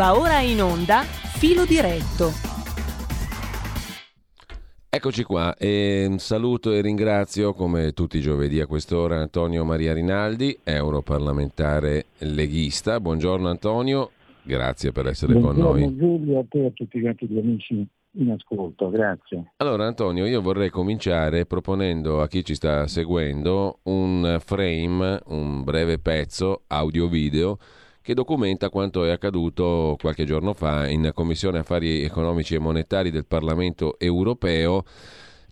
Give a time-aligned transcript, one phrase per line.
[0.00, 2.30] Va ora in onda Filo diretto.
[4.88, 10.58] Eccoci qua, e saluto e ringrazio come tutti i giovedì a quest'ora Antonio Maria Rinaldi,
[10.64, 12.98] europarlamentare leghista.
[12.98, 14.12] Buongiorno Antonio,
[14.42, 15.94] grazie per essere Buongiorno, con noi.
[15.94, 19.52] Giulio, a te e a tutti gli altri amici in ascolto, grazie.
[19.58, 25.98] Allora Antonio, io vorrei cominciare proponendo a chi ci sta seguendo un frame, un breve
[25.98, 27.58] pezzo audio-video
[28.02, 33.26] che documenta quanto è accaduto qualche giorno fa in Commissione Affari Economici e Monetari del
[33.26, 34.84] Parlamento Europeo.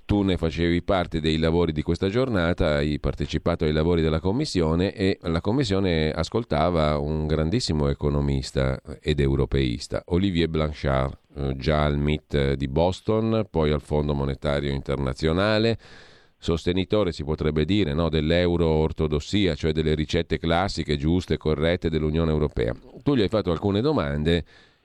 [0.06, 4.95] Tu ne facevi parte dei lavori di questa giornata, hai partecipato ai lavori della Commissione
[4.95, 12.55] e la Commissione ascoltava un grandissimo economista ed europeista, Olivier Blanchard, eh, già al MIT
[12.55, 15.78] di Boston, poi al Fondo Monetario Internazionale,
[16.38, 22.74] sostenitore, si potrebbe dire, no, dell'euro-ortodossia, cioè delle ricette classiche, giuste, corrette dell'Unione Europea.
[23.02, 24.45] Tu gli hai fatto alcune domande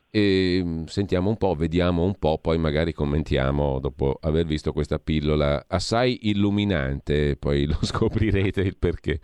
[0.09, 4.99] e mm, sentiamo un po', vediamo un po', poi magari commentiamo dopo aver visto questa
[4.99, 9.19] pillola assai illuminante, poi lo scoprirete il perché.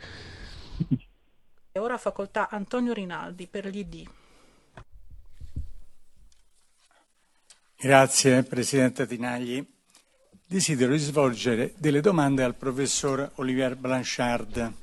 [1.72, 4.08] E ora facoltà Antonio Rinaldi per gli ID.
[7.76, 9.79] Grazie Presidente Tinagli.
[10.52, 14.74] Desidero svolgere delle domande al professor Olivier Blanchard.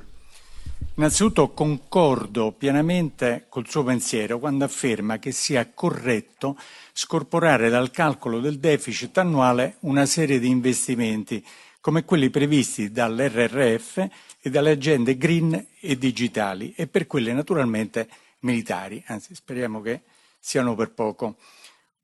[0.95, 6.56] Innanzitutto concordo pienamente col suo pensiero quando afferma che sia corretto
[6.92, 11.45] scorporare dal calcolo del deficit annuale una serie di investimenti
[11.80, 14.08] come quelli previsti dall'RRF
[14.41, 18.08] e dalle agende green e digitali e per quelle naturalmente
[18.42, 20.03] militari, anzi speriamo che
[20.39, 21.34] siano per poco.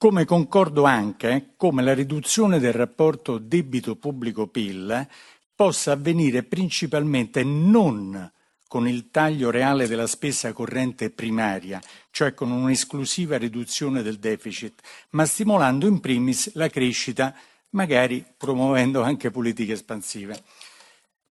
[0.02, 5.08] Come concordo anche come la riduzione del rapporto debito pubblico-PIL
[5.54, 8.28] possa avvenire principalmente non
[8.66, 11.80] con il taglio reale della spesa corrente primaria,
[12.10, 14.80] cioè con un'esclusiva riduzione del deficit,
[15.10, 17.32] ma stimolando in primis la crescita,
[17.70, 20.42] magari promuovendo anche politiche espansive.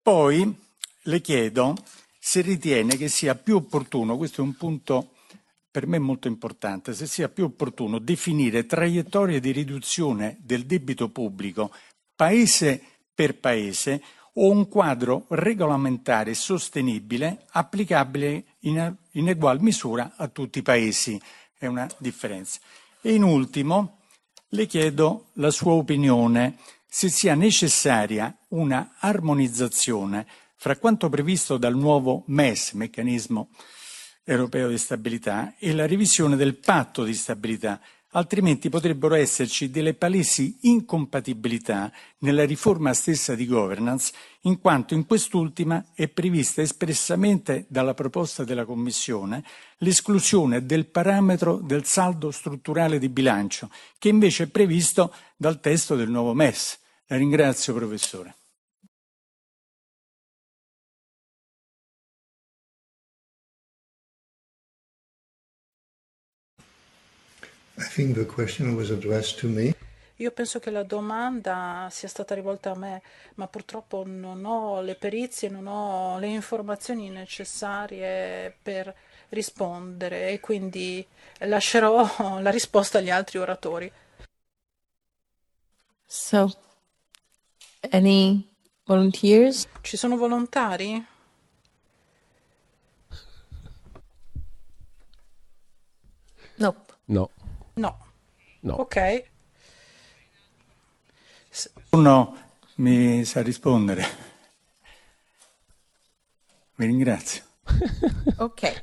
[0.00, 0.56] Poi
[1.02, 1.74] le chiedo
[2.20, 5.14] se ritiene che sia più opportuno, questo è un punto
[5.70, 11.70] per me molto importante, se sia più opportuno definire traiettorie di riduzione del debito pubblico
[12.16, 12.82] paese
[13.14, 14.02] per paese
[14.34, 21.20] o un quadro regolamentare sostenibile applicabile in, in egual misura a tutti i paesi.
[21.56, 22.58] È una differenza.
[23.00, 24.00] E in ultimo
[24.48, 30.26] le chiedo la sua opinione se sia necessaria una armonizzazione
[30.56, 33.50] fra quanto previsto dal nuovo MES, meccanismo
[34.32, 37.80] europeo di stabilità, e la revisione del patto di stabilità,
[38.12, 45.86] altrimenti potrebbero esserci delle palesi incompatibilità nella riforma stessa di governance, in quanto in quest'ultima
[45.94, 49.42] è prevista espressamente dalla proposta della Commissione
[49.78, 53.68] l'esclusione del parametro del saldo strutturale di bilancio,
[53.98, 56.78] che invece è previsto dal testo del nuovo MES.
[57.06, 58.36] La ringrazio, professore.
[70.16, 73.00] Io penso che la domanda sia stata rivolta a me,
[73.36, 78.94] ma purtroppo non ho le perizie, non ho le informazioni necessarie per
[79.30, 81.06] rispondere e quindi
[81.38, 82.06] lascerò
[82.40, 83.90] la risposta agli altri oratori.
[86.04, 86.52] So,
[87.90, 88.46] any
[88.84, 89.66] volunteers?
[89.80, 91.06] Ci sono volontari?
[96.56, 96.90] Nope.
[97.06, 97.30] No,
[97.80, 97.96] No.
[98.60, 98.74] no.
[98.74, 99.24] Ok.
[101.90, 102.36] Uno
[102.76, 104.04] mi sa rispondere.
[106.76, 107.42] Vi ringrazio.
[108.36, 108.80] Ok.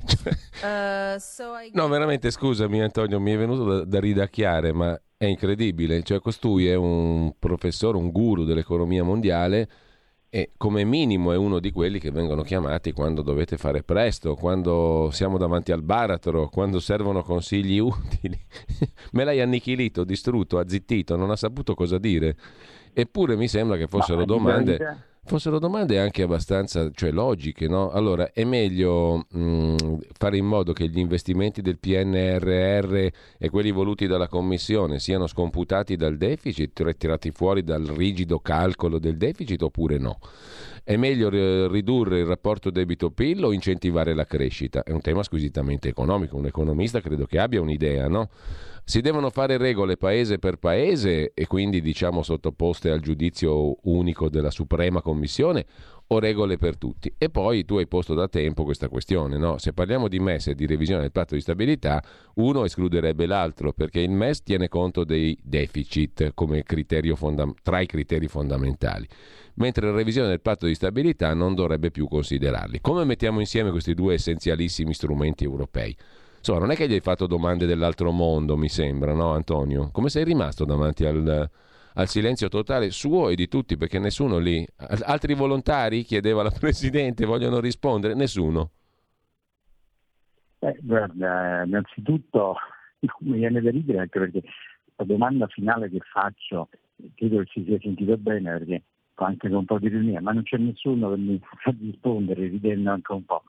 [0.62, 1.72] Uh, so I...
[1.74, 6.04] No, veramente scusami Antonio, mi è venuto da, da ridacchiare, ma è incredibile.
[6.04, 9.70] Cioè, costui è un professore, un guru dell'economia mondiale
[10.30, 15.10] e come minimo è uno di quelli che vengono chiamati quando dovete fare presto, quando
[15.12, 18.40] siamo davanti al baratro, quando servono consigli utili.
[19.14, 22.36] Me l'hai annichilito, distrutto, azzittito, non ha saputo cosa dire.
[22.94, 24.78] Eppure mi sembra che fossero Ma, domande
[25.28, 27.92] fossero domande anche abbastanza cioè, logiche, no?
[27.92, 32.96] Allora, è meglio mh, fare in modo che gli investimenti del PNRR
[33.38, 39.18] e quelli voluti dalla Commissione siano scomputati dal deficit, ritirati fuori dal rigido calcolo del
[39.18, 40.18] deficit oppure no?
[40.88, 44.84] È meglio ridurre il rapporto debito-PIL o incentivare la crescita?
[44.84, 48.30] È un tema squisitamente economico, un economista credo che abbia un'idea, no?
[48.86, 54.50] Si devono fare regole paese per paese e quindi diciamo sottoposte al giudizio unico della
[54.50, 55.66] Suprema Commissione
[56.08, 57.14] o regole per tutti.
[57.18, 59.58] E poi tu hai posto da tempo questa questione, no?
[59.58, 62.02] se parliamo di MES e di revisione del patto di stabilità,
[62.36, 66.64] uno escluderebbe l'altro perché il MES tiene conto dei deficit come
[67.16, 69.08] fonda- tra i criteri fondamentali,
[69.56, 72.80] mentre la revisione del patto di stabilità non dovrebbe più considerarli.
[72.82, 75.96] Come mettiamo insieme questi due essenzialissimi strumenti europei?
[76.38, 79.90] Insomma, non è che gli hai fatto domande dell'altro mondo, mi sembra, no Antonio?
[79.92, 81.50] Come sei rimasto davanti al
[81.98, 84.66] al silenzio totale suo e di tutti, perché nessuno lì.
[85.04, 88.14] Altri volontari, chiedeva la Presidente, vogliono rispondere?
[88.14, 88.72] Nessuno.
[90.60, 92.56] Eh, guarda, innanzitutto
[93.20, 94.44] mi viene da ridere anche perché
[94.96, 96.70] la domanda finale che faccio,
[97.16, 98.84] credo che si sia sentito bene perché
[99.16, 103.12] anche un po' di ironia, ma non c'è nessuno che mi fa rispondere ridendo anche
[103.12, 103.44] un po'.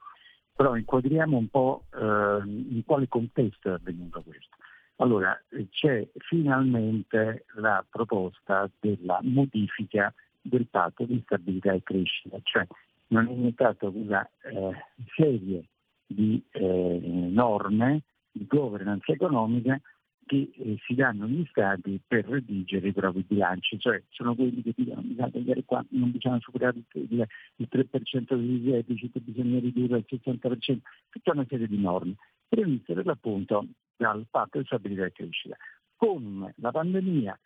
[0.55, 4.57] Però inquadriamo un po' eh, in quale contesto è avvenuto questo.
[5.01, 5.37] Allora,
[5.69, 12.67] c'è finalmente la proposta della modifica del patto di stabilità e crescita, cioè
[13.07, 14.71] non è diventata una eh,
[15.15, 15.63] serie
[16.05, 16.99] di eh,
[17.29, 18.01] norme
[18.31, 19.79] di governance economica
[20.25, 24.73] che eh, si danno agli Stati per redigere i propri bilanci, cioè sono quelli che
[24.75, 25.01] dicono
[25.65, 30.77] qua non bisogna superare il, il, il 3% del deficit, bisogna ridurre al 60%,
[31.09, 32.15] tutta una serie di norme.
[32.49, 33.65] Per l'appunto
[33.99, 35.57] dal patto di stabilità e crescita.
[35.97, 37.37] Con la pandemia,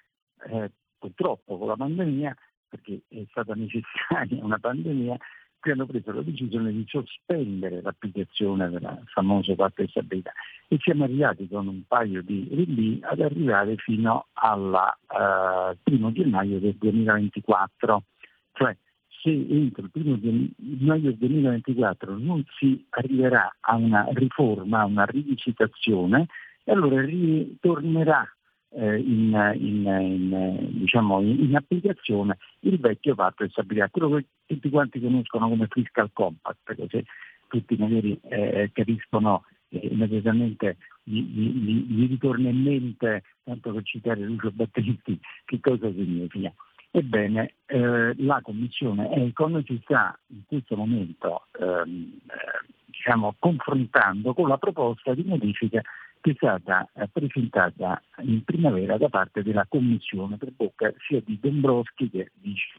[0.50, 2.38] eh, purtroppo con la pandemia,
[2.70, 5.18] perché è stata necessaria una pandemia,
[5.60, 10.32] qui hanno preso la decisione di sospendere l'applicazione del famoso patto di stabilità
[10.68, 16.60] e siamo arrivati con un paio di rinvii ad arrivare fino al eh, primo gennaio
[16.60, 18.04] del 2024,
[18.52, 18.76] cioè
[19.24, 26.28] se entro il primo gennaio 2024 non si arriverà a una riforma, a una rivisitazione,
[26.66, 28.28] allora ritornerà
[28.76, 34.70] eh, in, in, in, diciamo, in, applicazione il vecchio patto di stabilità, quello che tutti
[34.70, 37.04] quanti conoscono come fiscal compact, così
[37.48, 44.22] tutti magari eh, capiscono eh, immediatamente gli, gli, gli, ritorna in mente, tanto per citare
[44.22, 46.54] Lucio Battisti, che cosa significa.
[46.96, 54.48] Ebbene, eh, la Commissione Econ si sta in questo momento ehm, eh, diciamo, confrontando con
[54.48, 55.82] la proposta di modifica
[56.22, 61.40] che è stata eh, presentata in primavera da parte della Commissione per bocca sia di
[61.42, 62.78] Dombrovski, che vice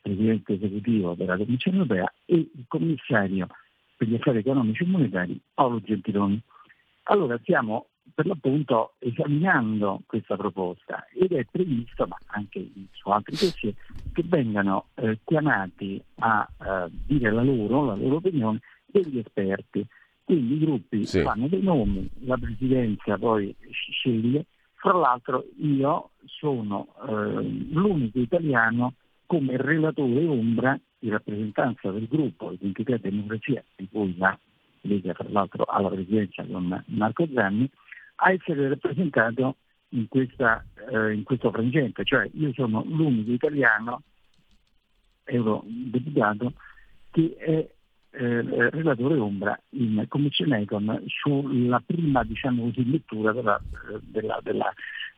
[0.00, 3.48] presidente esecutivo della Commissione europea, e il commissario
[3.96, 6.40] per gli affari economici e monetari Paolo Gentiloni.
[7.08, 13.74] Allora stiamo per l'appunto esaminando questa proposta ed è previsto, ma anche su altri dossier,
[14.12, 19.86] che vengano eh, chiamati a eh, dire la loro, la loro opinione degli esperti.
[20.24, 21.20] Quindi i gruppi sì.
[21.22, 24.46] fanno dei nomi, la presidenza poi sceglie.
[24.74, 28.94] Fra l'altro io sono eh, l'unico italiano
[29.26, 34.38] come relatore ombra di rappresentanza del gruppo Identità e Democrazia, di cui la
[34.82, 37.68] Lega fra l'altro alla presidenza con Marco Zanni,
[38.16, 39.56] a essere rappresentato
[39.90, 44.02] in, questa, eh, in questo frangente, cioè io sono l'unico italiano
[45.24, 46.52] eurodeputato
[47.10, 47.68] che è
[48.18, 53.60] eh, relatore ombra in Commissione Econ sulla prima diciamo così, lettura della,
[54.00, 54.40] della,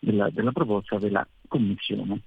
[0.01, 2.23] della, della, proposta della Commissione.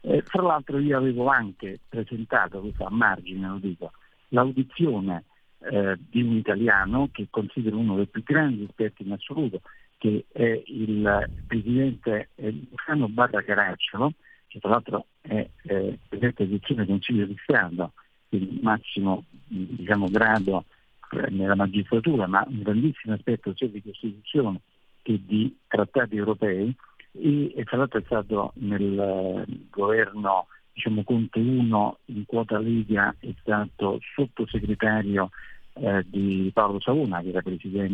[0.00, 3.92] Eh, fra l'altro io avevo anche presentato, questo a margine lo dico,
[4.28, 5.24] l'audizione
[5.58, 9.60] eh, di un italiano che considero uno dei più grandi esperti in assoluto
[10.02, 14.14] che è il presidente Luciano Barra Caracciolo,
[14.48, 17.92] che tra l'altro è eh, presidente del Consiglio di Stato,
[18.30, 20.64] il massimo diciamo, grado
[21.12, 24.62] eh, nella magistratura, ma un grandissimo aspetto sia di Costituzione
[25.02, 26.74] che di trattati europei.
[27.12, 33.14] E, e tra l'altro è stato nel eh, governo diciamo, Conte 1 in quota Lega,
[33.20, 35.30] è stato sottosegretario
[35.74, 37.42] eh, di Paolo Savona, che era,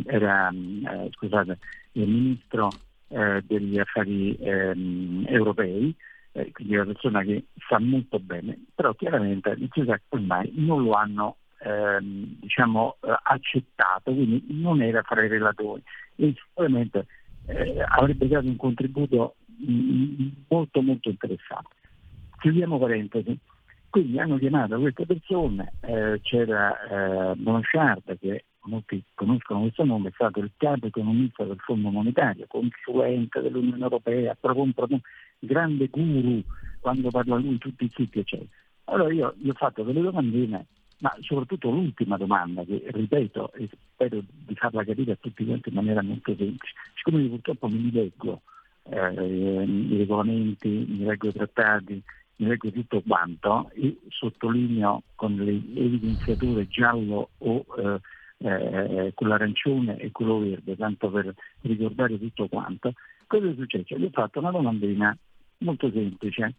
[0.07, 1.59] era eh, scusate,
[1.93, 5.95] il ministro eh, degli affari ehm, europei,
[6.33, 9.57] eh, quindi una persona che sa molto bene, però chiaramente
[10.09, 15.83] ormai non lo hanno ehm, diciamo, eh, accettato, quindi non era fra i relatori
[16.17, 17.07] e sicuramente
[17.87, 21.77] avrebbe dato un contributo mh, mm, molto molto interessante.
[22.41, 23.37] Chiudiamo parentesi.
[23.91, 30.13] Quindi hanno chiamato queste persone, eh, c'era eh, Blanchard che molti conoscono questo nome, è
[30.13, 34.73] stato il capo economista del Fondo Monetario, consulente dell'Unione Europea, un
[35.39, 36.43] grande guru,
[36.81, 38.49] quando parla lui tutti zitti eccetera.
[38.85, 40.67] Allora io gli ho fatto delle domandine,
[41.01, 45.75] ma soprattutto l'ultima domanda, che ripeto e spero di farla capire a tutti quanti in
[45.75, 48.43] maniera molto semplice, siccome io purtroppo mi leggo
[48.85, 52.03] eh, i regolamenti, mi leggo i trattati,
[52.39, 58.01] leggo tutto quanto e sottolineo con le evidenziature giallo o eh,
[58.39, 62.93] eh, quello arancione e quello verde, tanto per ricordare tutto quanto,
[63.27, 63.97] cosa è successo?
[63.97, 65.17] Gli ho fatto una domandina
[65.59, 66.55] molto semplice,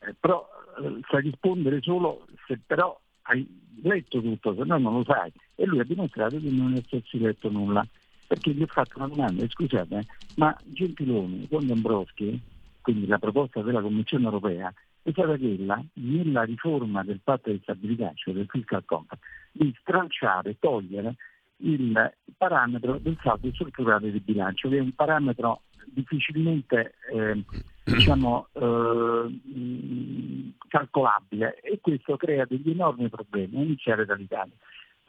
[0.00, 0.48] eh, però
[0.80, 3.46] eh, sai rispondere solo se però hai
[3.82, 5.30] letto tutto, se no non lo sai.
[5.54, 7.86] E lui ha dimostrato di non essersi letto nulla,
[8.26, 10.06] perché gli ho fatto una domanda, scusate,
[10.36, 12.40] ma Gentiloni con Dombrovski,
[12.80, 18.12] quindi la proposta della Commissione europea, è stata quella, nella riforma del patto di stabilità,
[18.14, 21.14] cioè del fiscal compact, di stralciare, togliere
[21.58, 27.42] il parametro del saldo strutturale del bilancio, che è un parametro difficilmente eh,
[27.84, 34.54] diciamo, eh, calcolabile e questo crea degli enormi problemi, a iniziare dall'Italia.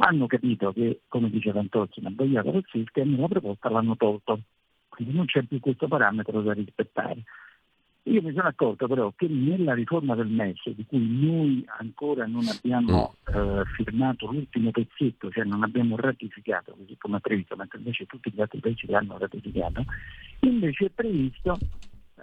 [0.01, 4.39] Hanno capito che, come dice Fantozzi, una boiata razzista e nella proposta l'hanno tolto,
[4.87, 7.23] quindi non c'è più questo parametro da rispettare.
[8.03, 12.47] Io mi sono accorto però che nella riforma del MES, di cui noi ancora non
[12.47, 18.31] abbiamo eh, firmato l'ultimo pezzetto, cioè non abbiamo ratificato così come previsto, mentre invece tutti
[18.33, 19.83] gli altri paesi l'hanno ratificato,
[20.39, 21.57] invece è previsto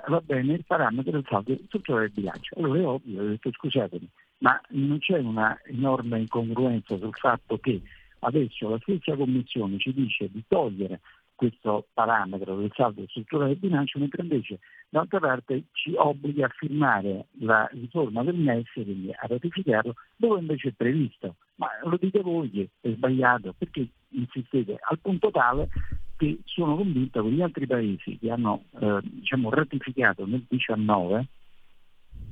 [0.09, 2.56] va bene il parametro del saldo strutturale del bilancio.
[2.59, 7.80] Allora è ovvio, ho detto scusatemi, ma non c'è una enorme incongruenza sul fatto che
[8.21, 11.00] adesso la stessa Commissione ci dice di togliere
[11.37, 17.26] questo parametro del saldo strutturale del bilancio, mentre invece d'altra parte ci obbliga a firmare
[17.40, 21.37] la riforma del MES, quindi a ratificarlo, dove invece è previsto.
[21.57, 25.69] Ma lo dite voi che è sbagliato, perché insistete al punto tale
[26.16, 31.26] che sono convinto che gli altri paesi che hanno eh, diciamo, ratificato nel 2019,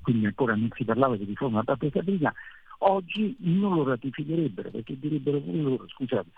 [0.03, 2.33] quindi ancora non si parlava di riforma della stabilità,
[2.79, 6.31] oggi non lo ratificherebbero perché direbbero pure loro, scusate,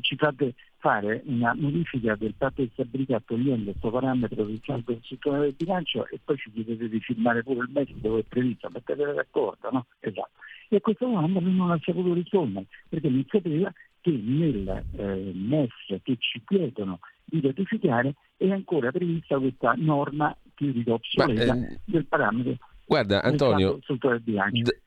[0.00, 5.44] ci fate fare una modifica del patto di stabilità togliendo questo parametro del saldo strutturale
[5.44, 9.12] del bilancio e poi ci chiedete di firmare pure il MES dove è previsto, mettete
[9.12, 9.86] d'accordo, no?
[10.00, 10.30] Esatto.
[10.68, 15.32] E a questo momento lui non ha saputo rispondere perché non sapeva che nel eh,
[15.34, 22.06] MES che ci chiedono di ratificare è ancora prevista questa norma dico obsoleta eh, del
[22.06, 22.56] parametro
[22.90, 23.78] Guarda Antonio,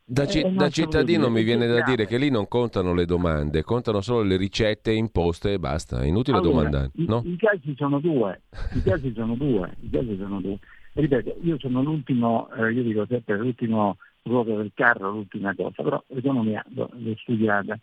[0.03, 4.01] da, ci- da cittadino mi viene da dire che lì non contano le domande, contano
[4.01, 6.91] solo le ricette imposte e basta, è inutile allora, domandare.
[6.95, 7.22] No?
[7.24, 8.41] I, I, casi sono due,
[8.74, 10.57] i casi sono due, i casi sono due.
[10.91, 16.03] Ripeto, io sono l'ultimo, eh, io dico sempre l'ultimo ruolo del carro, l'ultima cosa, però
[16.07, 17.79] l'economia l'ho studiata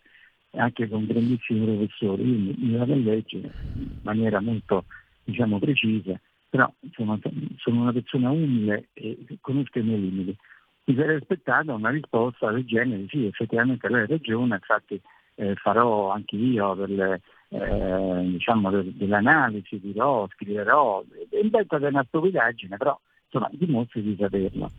[0.51, 4.85] anche con grandissimi professori, quindi mi la legge in maniera molto
[5.23, 6.19] diciamo, precisa
[6.51, 7.17] però insomma,
[7.59, 10.37] sono una persona umile e conosco i miei limiti.
[10.83, 14.99] Mi sarei aspettato una risposta del genere, sì, effettivamente lei ha ragione, infatti
[15.35, 21.01] eh, farò anche io delle, eh, diciamo, delle analisi, dirò, scriverò,
[21.41, 24.69] invento una stupidaggine, però insomma dimostri di saperlo.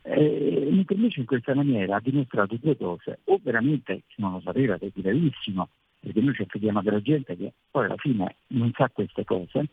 [0.00, 4.90] Eh, invece in questa maniera ha dimostrato due cose, o veramente non lo sapeva, è
[4.90, 5.68] gravissimo,
[6.00, 9.66] perché noi ci affidiamo della gente che poi alla fine non sa queste cose,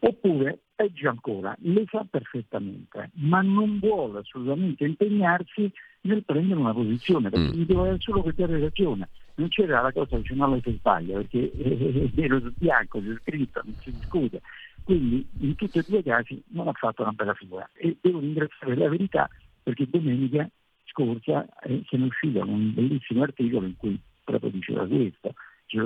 [0.00, 5.72] oppure peggio ancora, le sa perfettamente, ma non vuole assolutamente impegnarsi
[6.02, 7.62] nel prendere una posizione, perché mm.
[7.62, 9.08] doveva solo che dare ragione.
[9.36, 13.62] Non c'era la cosa che non si sbaglia, perché è vero su bianco, c'è scritto,
[13.64, 14.42] non si discute.
[14.84, 17.68] Quindi in tutti e due i casi non ha fatto una bella figura.
[17.74, 19.28] E devo ringraziare la verità
[19.62, 20.48] perché domenica
[20.84, 25.34] scorsa eh, se ne è uscito un bellissimo articolo in cui proprio diceva questo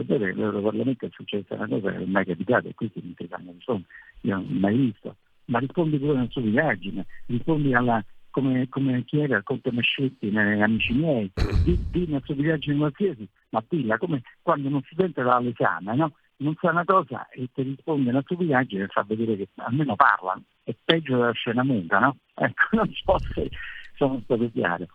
[0.04, 3.26] Bene, l'Europarlamento è successa una cosa che non è mai capitata e questi non ti
[3.26, 3.84] fanno insomma,
[4.22, 5.16] io non ho mai visto.
[5.46, 10.92] Ma rispondi pure alla sua indagine, rispondi alla, come, come chiede al Conte Mascetti, amici
[10.92, 11.30] miei,
[11.62, 16.12] di, di una stupidaggine qualsiasi, ma pilla, come quando uno studente va all'esame, no?
[16.40, 20.42] non sa una cosa e ti risponde una stupidaggine e fa vedere che almeno parlano,
[20.62, 22.16] è peggio della scena muta, no?
[22.40, 23.50] Ecco, non so se
[23.96, 24.86] sono stato chiaro.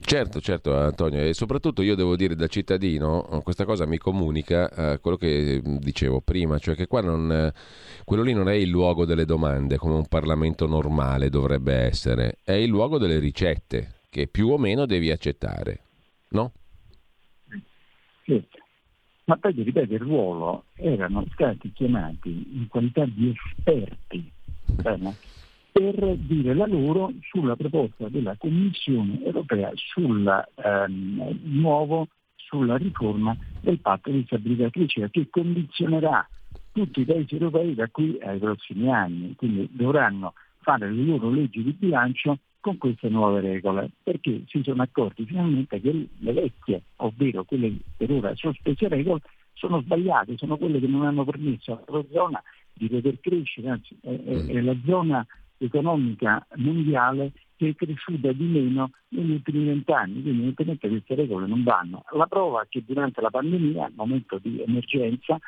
[0.00, 4.68] Certo, certo Antonio, e soprattutto io devo dire da cittadino, eh, questa cosa mi comunica
[4.68, 7.52] eh, quello che mm, dicevo prima, cioè che qua non, eh,
[8.04, 12.52] quello lì non è il luogo delle domande come un Parlamento normale dovrebbe essere, è
[12.52, 15.80] il luogo delle ricette che più o meno devi accettare,
[16.30, 16.52] no?
[18.24, 18.42] Sì.
[19.24, 24.30] Ma poi ripeto, il ruolo erano stati chiamati in qualità di esperti.
[24.66, 25.16] Bene?
[25.74, 33.80] Per dire la loro sulla proposta della Commissione europea sulla, ehm, nuovo, sulla riforma del
[33.80, 36.28] patto di stabilità crescita che condizionerà
[36.70, 41.64] tutti i paesi europei da qui ai prossimi anni, quindi dovranno fare le loro leggi
[41.64, 47.42] di bilancio con queste nuove regole, perché si sono accorti finalmente che le vecchie, ovvero
[47.42, 49.22] quelle per ora sospese regole,
[49.54, 52.40] sono sbagliate, sono quelle che non hanno permesso alla zona
[52.72, 55.26] di poter crescere, anzi è, è, è la zona
[55.58, 61.62] economica mondiale che è cresciuta di meno negli ultimi vent'anni, quindi evidentemente queste regole non
[61.62, 62.04] vanno.
[62.12, 65.38] La prova è che durante la pandemia, al momento di emergenza,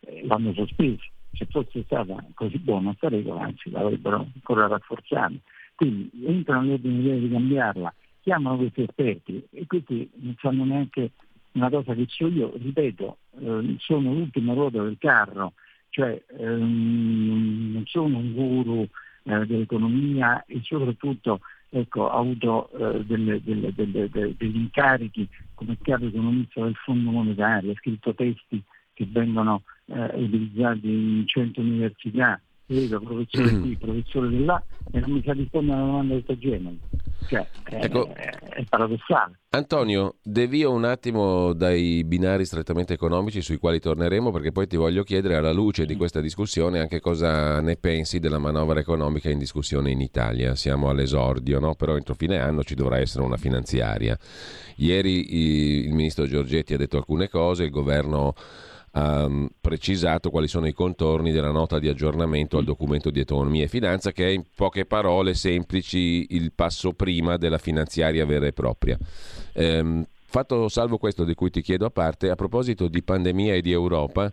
[0.00, 1.02] eh, l'hanno sospesa.
[1.32, 5.34] Se fosse stata così buona questa regola, anzi l'avrebbero ancora rafforzata.
[5.74, 11.10] Quindi entrano nell'ordine idea di cambiarla, chiamano questi esperti e questi non sanno neanche
[11.52, 15.54] una cosa che so io, ripeto, eh, sono l'ultima ruota del carro,
[15.90, 18.88] cioè ehm, non sono un guru
[19.26, 26.06] eh, dell'economia e soprattutto ecco, ho avuto eh, delle, delle, delle, degli incarichi come capo
[26.06, 33.00] economista del Fondo Monetario, ho scritto testi che vengono eh, utilizzati in 100 università, vedo
[33.00, 33.60] professore mm.
[33.60, 36.76] qui, professore di là e non mi sa rispondere a una domanda di questo genere.
[37.28, 39.40] Cioè, ecco, è, è, paradossale.
[39.50, 45.02] Antonio, devio un attimo dai binari strettamente economici sui quali torneremo perché poi ti voglio
[45.02, 49.90] chiedere alla luce di questa discussione anche cosa ne pensi della manovra economica in discussione
[49.90, 50.54] in Italia.
[50.54, 51.74] Siamo all'esordio, no?
[51.74, 54.16] però entro fine anno ci dovrà essere una finanziaria.
[54.76, 58.34] Ieri il ministro Giorgetti ha detto alcune cose, il governo
[58.96, 63.64] ha mm, precisato quali sono i contorni della nota di aggiornamento al documento di economia
[63.64, 68.52] e finanza che è in poche parole semplici il passo prima della finanziaria vera e
[68.54, 68.98] propria.
[69.52, 73.60] Ehm, fatto salvo questo di cui ti chiedo a parte, a proposito di pandemia e
[73.60, 74.32] di Europa,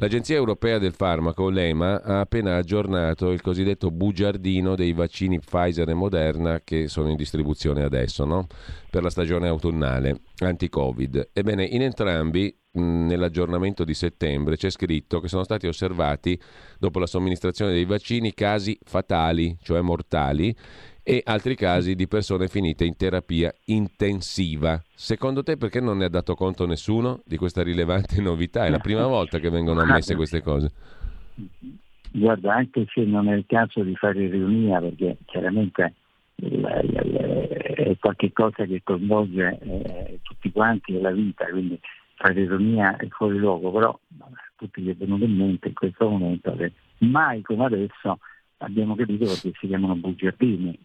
[0.00, 5.92] L'Agenzia Europea del Farmaco, l'EMA, ha appena aggiornato il cosiddetto bugiardino dei vaccini Pfizer e
[5.92, 8.46] Moderna che sono in distribuzione adesso no?
[8.88, 11.32] per la stagione autunnale anti-Covid.
[11.34, 16.40] Ebbene, in entrambi nell'aggiornamento di settembre c'è scritto che sono stati osservati
[16.78, 20.56] dopo la somministrazione dei vaccini casi fatali, cioè mortali,
[21.02, 24.80] e altri casi di persone finite in terapia intensiva.
[24.94, 28.64] Secondo te perché non ne ha dato conto nessuno di questa rilevante novità?
[28.64, 30.70] È la prima volta che vengono ammesse queste cose.
[32.12, 35.94] Guarda, anche se non è il caso di fare ironia, perché chiaramente
[36.40, 41.78] è qualcosa che coinvolge eh, tutti quanti nella vita, quindi
[42.16, 43.98] fare ironia è fuori luogo, però
[44.56, 48.18] tutti gli è venuto in mente in questo momento che mai come adesso
[48.58, 50.78] abbiamo capito perché si chiamano bugiardini.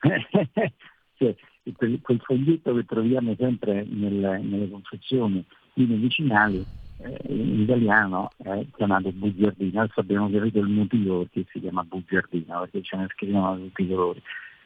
[1.76, 6.64] quel, quel, foglietto che troviamo sempre nelle, nelle confezioni di medicinali
[6.98, 12.60] eh, in italiano è chiamato bugiardino, adesso abbiamo capito il motivo perché si chiama bugiardino,
[12.60, 14.22] perché ce ne scrivono tutti i colori.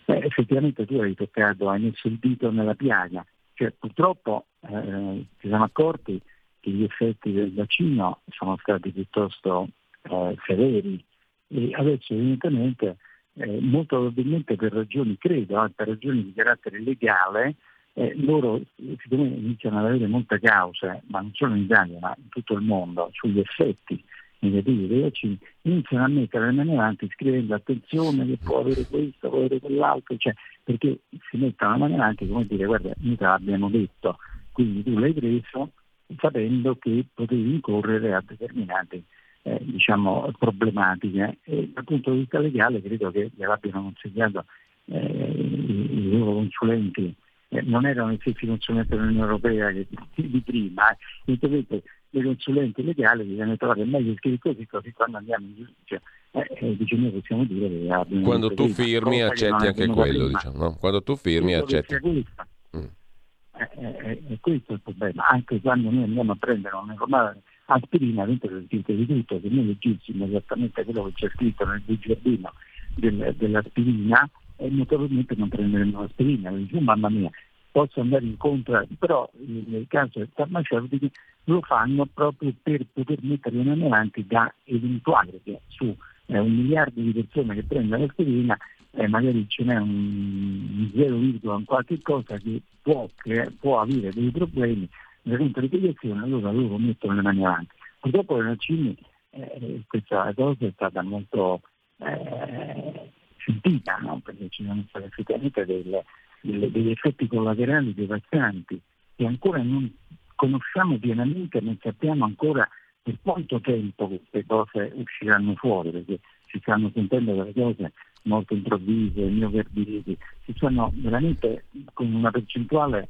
[0.07, 5.49] Eh, effettivamente tu hai toccato, hai messo il dito nella piaga, cioè, purtroppo eh, ci
[5.49, 6.21] siamo accorti
[6.61, 9.69] che gli effetti del vaccino sono stati piuttosto
[10.03, 11.03] eh, severi.
[11.49, 12.97] E adesso evidentemente
[13.37, 17.57] eh, molto probabilmente per ragioni, credo, eh, per ragioni di carattere legale,
[17.95, 22.29] eh, loro siccome iniziano ad avere molte cause, ma non solo in Italia ma in
[22.29, 24.03] tutto il mondo, sugli effetti
[24.41, 29.29] negativi dei vaccini, iniziano a mettere le mani avanti scrivendo attenzione che può avere questo,
[29.29, 33.25] può avere quell'altro, cioè, perché si mettono le mani avanti come dire guarda, noi te
[33.25, 34.19] l'abbiamo detto,
[34.53, 35.71] quindi tu l'hai preso
[36.19, 39.05] sapendo che potevi incorrere a determinate
[39.45, 44.47] eh, diciamo, problematiche e dal punto di vista legale credo che gliel'abbiano consigliato
[44.87, 47.15] eh, i, i loro consulenti
[47.49, 50.91] eh, non erano i stessi consulenti dell'Unione Europea che di, prima,
[51.27, 51.83] eh.
[52.11, 56.97] dei consulenti legali bisogna trovare meglio scritto così, così quando andiamo in giudizio eh, dice
[56.97, 60.77] noi possiamo dire che abbiamo quando tu firmi accetti anche quello diciamo, no?
[60.77, 62.79] quando tu firmi accetti mm.
[62.79, 67.43] eh, eh, eh, è questo il problema anche quando noi andiamo a prendere una normale
[67.67, 71.81] aspirina dentro del tinte di tutto se noi leggessimo esattamente quello che c'è scritto nel
[71.85, 72.53] bugiardino
[72.95, 77.31] del, dell'aspirina e notoriamente non prenderemo l'aspirina, dice, mamma mia,
[77.73, 81.11] posso andare incontro, però nel caso del farmaceutici
[81.45, 85.95] lo fanno proprio per poter mettere mani avanti da eventuali, perché su
[86.27, 88.57] eh, un miliardo di persone che prendono l'aspirina
[88.93, 94.89] eh, magari ce n'è un 0, qualche cosa che può, che può avere dei problemi
[95.25, 97.75] nel punto di piegazione, allora loro mettono le mani avanti.
[98.01, 98.97] Purtroppo nei vaccini
[99.31, 101.61] eh, questa cosa è stata molto
[101.99, 103.11] eh,
[103.45, 104.21] sentita, no?
[104.25, 106.05] perché ci sono stati effettivamente delle,
[106.41, 108.81] delle, degli effetti collaterali devastanti
[109.17, 109.93] che ancora non
[110.35, 112.69] conosciamo pienamente, non sappiamo ancora
[113.03, 119.23] per quanto tempo queste cose usciranno fuori, perché si stanno sentendo delle cose molto improvvise,
[119.23, 123.09] miocarditi, si stanno veramente con una percentuale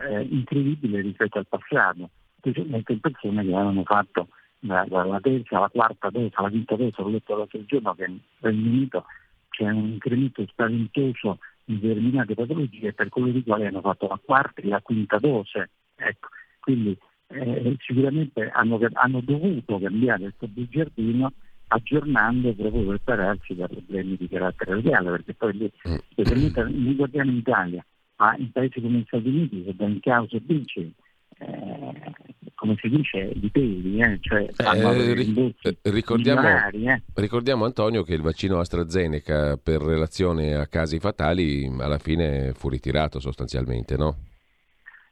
[0.00, 4.28] eh, incredibile rispetto al passato, specialmente in persone che avevano fatto
[4.60, 8.06] la, la, la terza, la quarta dose, la quinta dose, ho letto l'altro giorno che
[8.06, 9.04] nel Regno Unito
[9.50, 14.60] c'è un incremento spaventoso di determinate patologie per coloro i quali hanno fatto la quarta
[14.60, 15.70] e la quinta dose.
[15.96, 16.28] Ecco,
[16.60, 16.96] quindi
[17.28, 21.32] eh, sicuramente hanno, hanno, dovuto cambiare questo bugiardino
[21.68, 25.94] aggiornando proprio per prepararsi da problemi di carattere legale, perché poi lì, mm.
[26.10, 27.84] specialmente noi guardiamo in Italia,
[28.16, 30.92] ma in paesi come gli Stati Uniti, che da in causa vince,
[31.38, 32.12] eh,
[32.54, 34.18] come si dice, di peli, eh?
[34.20, 37.02] cioè eh, ric- ricordiamo, milionari, eh.
[37.14, 43.20] ricordiamo Antonio che il vaccino AstraZeneca per relazione a casi fatali alla fine fu ritirato
[43.20, 44.16] sostanzialmente, no?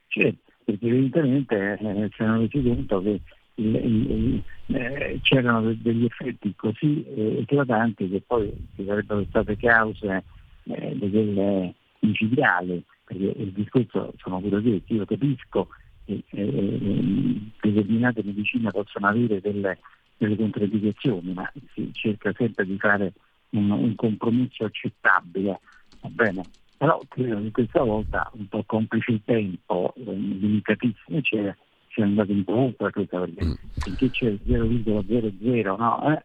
[0.07, 3.21] Sì, perché evidentemente eh, si hanno resi conto che
[3.55, 4.43] il, il,
[4.75, 10.23] eh, c'erano degli effetti così eh, eclatanti che poi ci sarebbero state cause
[10.63, 15.67] eh, delle micidiali, perché il discorso sono pure questo, io capisco
[16.03, 19.79] che eh, determinate medicine possono avere delle,
[20.17, 23.13] delle contraddizioni, ma si cerca sempre di fare
[23.51, 25.59] un, un compromesso accettabile,
[26.01, 26.43] va bene?
[26.77, 31.55] Però credo che questa volta, un po' complice il tempo, eh, limitatissimo, c'era
[31.95, 33.53] si è andato in oltre questa perché mm.
[33.77, 36.11] finché c'è il 0,00 no?
[36.11, 36.23] eh,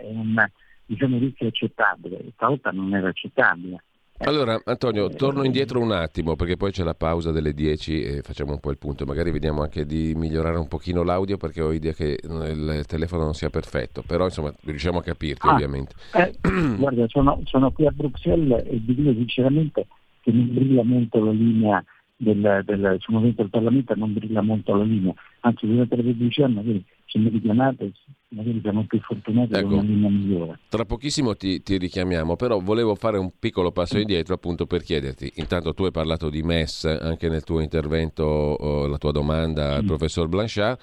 [0.00, 0.46] è un
[0.84, 3.82] diciamo, rischio accettabile, stavolta non era accettabile.
[4.18, 8.52] Allora, Antonio, torno indietro un attimo perché poi c'è la pausa delle 10 e facciamo
[8.52, 9.04] un po' il punto.
[9.04, 13.34] Magari vediamo anche di migliorare un pochino l'audio perché ho idea che il telefono non
[13.34, 15.94] sia perfetto, però insomma riusciamo a capirti ah, ovviamente.
[16.14, 16.34] Eh,
[16.76, 19.86] guarda, sono, sono, qui a Bruxelles e vi dico sinceramente
[20.22, 21.84] che mi brilla molto la linea
[22.16, 26.48] del, del, sul movimento del Parlamento non brilla molto la linea, anzi durante le pubblicità
[26.48, 27.92] magari se mi richiamate
[28.28, 30.58] magari siamo più fortunati ecco, una linea migliore.
[30.68, 35.32] Tra pochissimo ti, ti, richiamiamo, però volevo fare un piccolo passo indietro appunto per chiederti,
[35.36, 39.84] intanto tu hai parlato di MES anche nel tuo intervento, oh, la tua domanda al
[39.84, 40.78] professor Blanchard,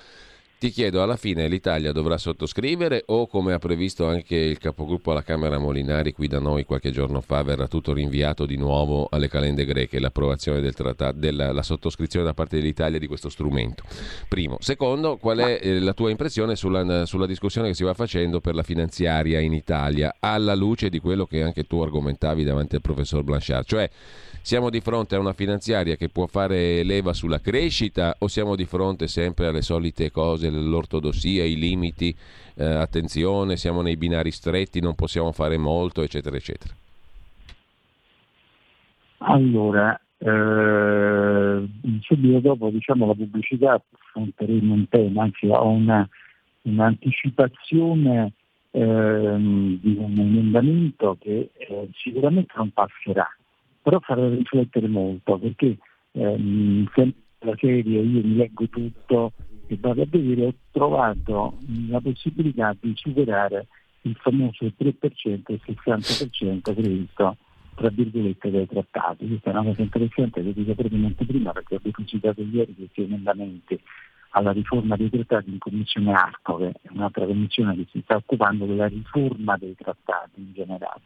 [0.63, 5.21] ti chiedo, alla fine l'Italia dovrà sottoscrivere o come ha previsto anche il capogruppo alla
[5.21, 9.65] Camera Molinari qui da noi qualche giorno fa, verrà tutto rinviato di nuovo alle calende
[9.65, 13.83] greche l'approvazione del trattato, della la sottoscrizione da parte dell'Italia di questo strumento?
[14.29, 14.55] Primo.
[14.61, 18.55] Secondo, qual è eh, la tua impressione sulla, sulla discussione che si va facendo per
[18.55, 23.21] la finanziaria in Italia, alla luce di quello che anche tu argomentavi davanti al professor
[23.21, 23.65] Blanchard?
[23.65, 23.89] Cioè,
[24.45, 28.65] siamo di fronte a una finanziaria che può fare leva sulla crescita o siamo di
[28.65, 32.15] fronte sempre alle solite cose, l'ortodossia, i limiti,
[32.55, 36.73] eh, attenzione, siamo nei binari stretti, non possiamo fare molto, eccetera, eccetera?
[39.17, 41.67] Allora, eh,
[42.01, 46.07] subito dopo diciamo, la pubblicità affronteremo un tema, anzi ho una,
[46.63, 48.33] un'anticipazione
[48.71, 49.35] eh,
[49.81, 53.27] di un emendamento che eh, sicuramente non passerà
[53.83, 55.77] però farà riflettere molto perché
[56.13, 59.33] ehm, sempre la serie io mi leggo tutto
[59.73, 61.57] e vado a vedere, ho trovato
[61.89, 63.67] la possibilità di superare
[64.01, 64.73] il famoso 3%
[65.23, 67.37] e il 60% previsto
[67.75, 69.27] tra virgolette dai trattati.
[69.27, 73.79] Questa è una cosa interessante che dico brevemente prima perché ho depositato ieri questi emendamenti
[74.35, 78.65] alla riforma dei trattati in commissione ARCO, che è un'altra commissione che si sta occupando
[78.65, 81.01] della riforma dei trattati in generale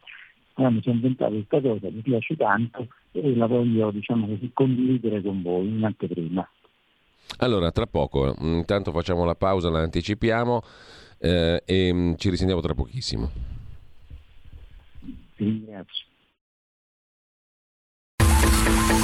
[0.58, 5.22] allora mi sono inventato questa cosa, mi piace tanto e la voglio diciamo così, condividere
[5.22, 6.48] con voi in anteprima.
[7.36, 10.62] Allora, tra poco, intanto facciamo la pausa, la anticipiamo
[11.18, 13.30] eh, e mm, ci risentiamo tra pochissimo.
[15.36, 15.66] Ti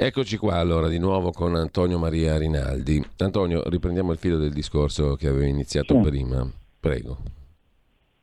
[0.00, 3.04] Eccoci qua allora di nuovo con Antonio Maria Rinaldi.
[3.16, 6.08] Antonio, riprendiamo il filo del discorso che avevo iniziato sì.
[6.08, 6.48] prima.
[6.78, 7.16] Prego.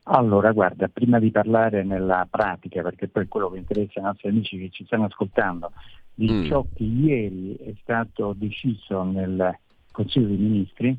[0.03, 4.57] Allora, guarda, prima di parlare nella pratica, perché poi quello che interessa ai nostri amici
[4.57, 5.73] che ci stanno ascoltando,
[6.13, 6.45] di mm.
[6.45, 9.59] ciò che ieri è stato deciso nel
[9.91, 10.97] Consiglio dei Ministri,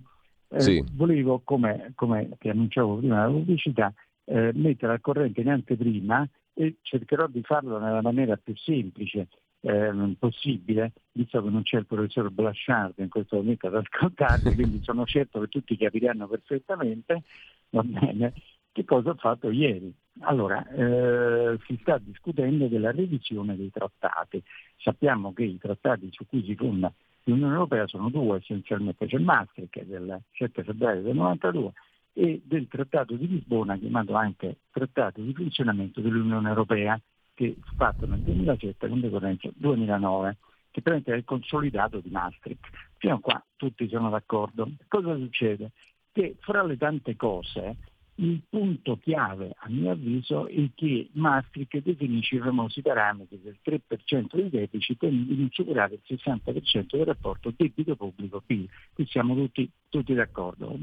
[0.48, 0.84] eh, sì.
[0.92, 6.76] volevo, come, come, ti annunciavo prima della pubblicità, eh, mettere al corrente in anteprima e
[6.82, 9.26] cercherò di farlo nella maniera più semplice
[9.60, 14.82] eh, possibile, visto che non c'è il professor Blasciardo in questo momento ad ascoltarmi, quindi
[14.82, 17.22] sono certo che tutti capiranno perfettamente,
[17.70, 18.32] bene,
[18.72, 19.92] che cosa ho fatto ieri.
[20.20, 24.42] Allora, eh, si sta discutendo della revisione dei trattati.
[24.76, 26.92] Sappiamo che i trattati su cui si fonda
[27.24, 31.72] l'Unione Europea sono due essenzialmente, c'è Maastricht del 7 febbraio del 92
[32.12, 36.98] e del Trattato di Lisbona, chiamato anche Trattato di funzionamento dell'Unione Europea,
[37.36, 40.36] che fu fatto nel 2007 con decorrenza 2009,
[40.70, 42.66] che praticamente è il consolidato di Maastricht.
[42.96, 44.70] Fino a qua tutti sono d'accordo.
[44.88, 45.72] Cosa succede?
[46.12, 47.76] Che fra le tante cose
[48.18, 54.36] il punto chiave, a mio avviso, è che Maastricht definisce i famosi parametri del 3%
[54.36, 58.68] del deficit e di non superare il 60% del rapporto debito pubblico-PIL.
[58.94, 60.78] Qui siamo tutti, tutti d'accordo.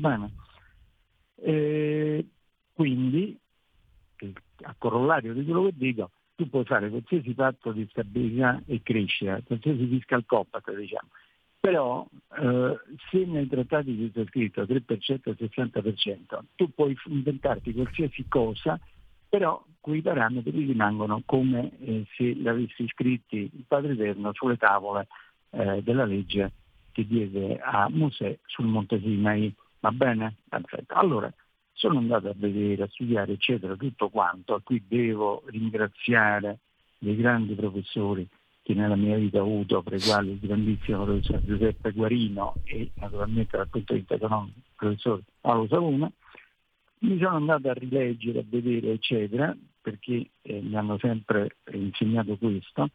[1.38, 2.28] Eh,
[2.74, 3.40] quindi,
[4.62, 9.42] a corollario di quello che dico, tu puoi fare qualsiasi patto di stabilità e crescita,
[9.44, 11.10] qualsiasi fiscal compact, diciamo,
[11.60, 12.06] però
[12.42, 12.78] eh,
[13.10, 18.80] se nei trattati c'è scritto 3% e 60%, tu puoi inventarti qualsiasi cosa,
[19.30, 25.08] però quei parametri rimangono come eh, se l'avessi scritti il Padre Eterno sulle tavole
[25.52, 26.52] eh, della legge
[26.92, 29.54] che diede a Mosè sul Monte Sinai.
[29.80, 30.36] Va bene?
[30.48, 30.94] Perfetto.
[30.94, 31.34] Allora,
[31.74, 36.60] sono andato a vedere, a studiare, eccetera, tutto quanto, a cui devo ringraziare
[36.98, 38.28] dei grandi professori
[38.62, 42.92] che nella mia vita ho avuto, fra i quali il grandissimo professor Giuseppe Guarino e
[42.96, 46.12] naturalmente dal punto di vista economico il professor Paolo Savuna,
[47.00, 52.90] mi sono andato a rileggere, a vedere, eccetera, perché eh, mi hanno sempre insegnato questo,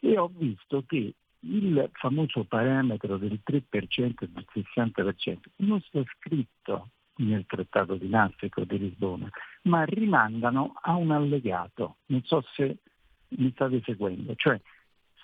[0.00, 3.62] e ho visto che il famoso parametro del 3%
[4.20, 9.28] e del 60% non sta scritto nel trattato di Maastricht o di Lisbona,
[9.62, 11.96] ma rimandano a un allegato.
[12.06, 12.78] Non so se
[13.28, 14.34] mi state seguendo.
[14.34, 14.60] Cioè,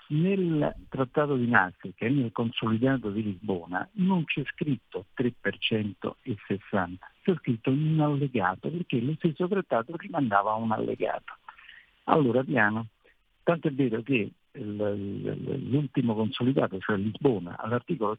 [0.09, 6.97] nel trattato di Maastricht e nel consolidato di Lisbona non c'è scritto 3% e 60%,
[7.23, 11.37] c'è scritto un allegato perché lo stesso trattato rimandava a un allegato.
[12.05, 12.89] Allora piano,
[13.43, 18.17] tanto è vero che l'ultimo consolidato, cioè Lisbona, all'articolo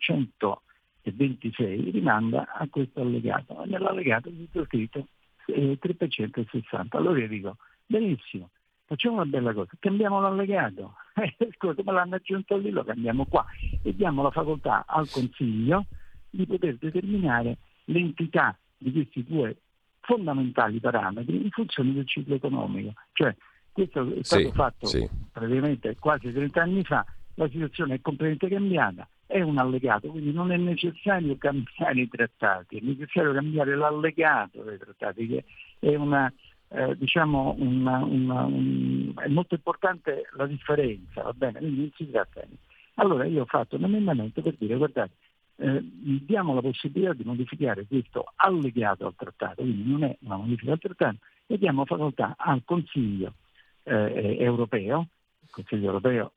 [1.03, 3.63] 126 rimanda a questo allegato.
[3.65, 5.07] Nell'allegato c'è scritto
[5.47, 6.87] 3% eh, e 60%.
[6.91, 8.49] Allora io dico, benissimo,
[8.85, 13.45] facciamo una bella cosa, cambiamo l'allegato, eh, scusa, me l'hanno aggiunto lì, lo cambiamo qua
[13.81, 15.85] e diamo la facoltà al Consiglio
[16.29, 19.57] di poter determinare l'entità di questi due
[19.99, 22.93] fondamentali parametri in funzione del ciclo economico.
[23.13, 23.35] Cioè,
[23.71, 25.09] questo è stato sì, fatto sì.
[25.31, 30.51] praticamente quasi 30 anni fa, la situazione è completamente cambiata, è un allegato, quindi non
[30.51, 35.43] è necessario cambiare i trattati, è necessario cambiare l'allegato dei trattati, che
[35.79, 36.31] è una,
[36.67, 41.57] eh, diciamo una, una, un, è molto importante la differenza, va bene?
[41.57, 42.55] Quindi non si tratta di...
[42.95, 45.13] Allora io ho fatto un emendamento per dire guardate,
[45.55, 50.73] eh, diamo la possibilità di modificare questo allegato al trattato, quindi non è una modifica
[50.73, 51.17] al trattato,
[51.47, 53.33] e diamo facoltà al Consiglio
[53.81, 55.07] eh, europeo,
[55.41, 56.33] il Consiglio europeo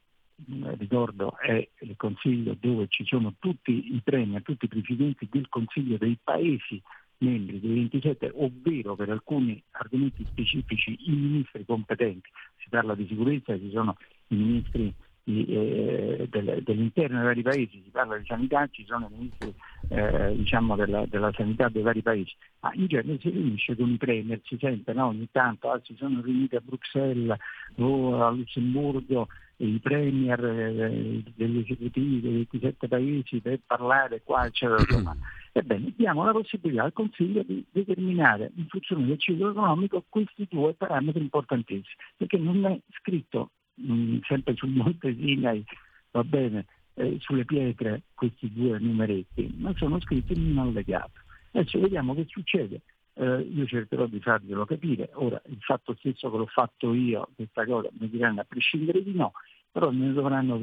[0.77, 5.97] ricordo è il Consiglio dove ci sono tutti i premi, tutti i presidenti del Consiglio
[5.97, 6.83] dei Paesi
[7.19, 12.29] membri dei 27, ovvero per alcuni argomenti specifici i ministri competenti.
[12.59, 13.97] Si parla di sicurezza, ci sono
[14.29, 14.95] i ministri
[15.29, 19.55] eh, del, dell'interno dei vari paesi, si parla di sanità, ci sono i ministri
[19.89, 23.97] eh, diciamo della, della, sanità dei vari paesi, ma in genere si riunisce con i
[23.97, 25.07] premier, si sente no?
[25.07, 27.37] ogni tanto, ah, si sono riuniti a Bruxelles
[27.77, 34.79] o a Lussemburgo i premier eh, degli esecutivi dei 27 paesi per parlare qua, eccetera.
[34.87, 35.17] Insomma.
[35.53, 40.75] Ebbene, diamo la possibilità al Consiglio di determinare in funzione del ciclo economico questi due
[40.75, 45.65] parametri importantissimi, perché non è scritto mh, mm, sempre sul Monte Sinai,
[46.11, 51.21] va bene, eh, sulle pietre questi due numeretti, ma sono scritti in un allegato.
[51.53, 52.83] Adesso vediamo che succede.
[53.19, 55.11] Eh, io cercherò di farglielo capire.
[55.15, 59.15] Ora, il fatto stesso che l'ho fatto io, questa cosa, mi diranno a prescindere di
[59.15, 59.33] no,
[59.73, 60.61] però ne dovranno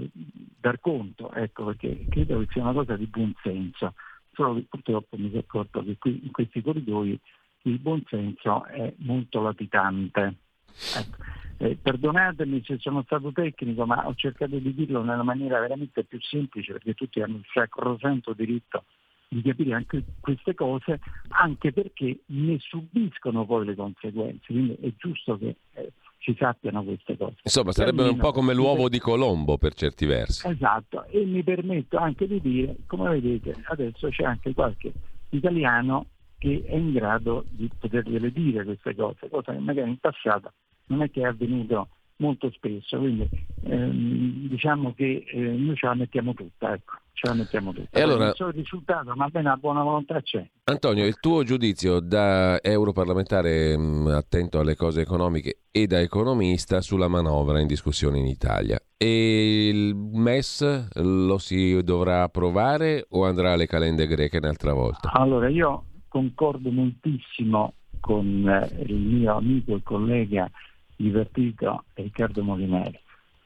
[0.59, 3.95] dar conto, ecco, perché credo che sia una cosa di buon senso.
[4.33, 7.19] Solo che purtroppo mi sono accorto che qui in questi corridoi
[7.63, 10.35] il buon senso è molto latitante.
[10.95, 11.17] Ecco.
[11.57, 16.19] Eh, perdonatemi se sono stato tecnico, ma ho cercato di dirlo nella maniera veramente più
[16.19, 18.85] semplice perché tutti hanno il sacrosanto diritto
[19.33, 24.45] di capire anche queste cose, anche perché ne subiscono poi le conseguenze.
[24.47, 27.35] Quindi è giusto che eh, si sappiano queste cose.
[27.43, 30.47] Insomma, sarebbe un po' come l'uovo di Colombo per certi versi.
[30.47, 34.91] Esatto, e mi permetto anche di dire, come vedete, adesso c'è anche qualche
[35.29, 40.53] italiano che è in grado di potergliele dire queste cose, cosa che magari in passato
[40.87, 41.87] non è che è avvenuto
[42.23, 43.27] molto spesso, quindi
[43.65, 47.99] ehm, diciamo che eh, noi ce la mettiamo tutta, ecco, ce la mettiamo tutta.
[47.99, 50.47] E allora, non so il risultato, ma bene la buona volontà c'è.
[50.63, 57.09] Antonio, il tuo giudizio da europarlamentare mh, attento alle cose economiche e da economista sulla
[57.09, 58.79] manovra in discussione in Italia.
[58.95, 65.11] E il MES lo si dovrà approvare o andrà alle calende greche un'altra volta?
[65.11, 70.49] Allora, io concordo moltissimo con eh, il mio amico e collega
[71.03, 72.99] divertito Riccardo Molinari,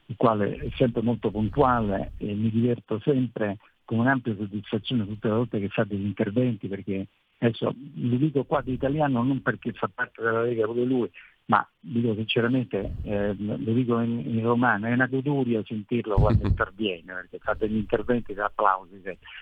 [0.06, 5.34] il quale è sempre molto puntuale e mi diverto sempre con un'ampia soddisfazione tutte le
[5.34, 7.06] volte che fa degli interventi perché
[7.38, 11.10] adesso lo dico qua di italiano non perché fa parte della Lega pure lui,
[11.46, 17.14] ma dico sinceramente, eh, lo dico in, in, romano, è una goduria sentirlo quando interviene,
[17.14, 19.00] perché fa degli interventi da applausi,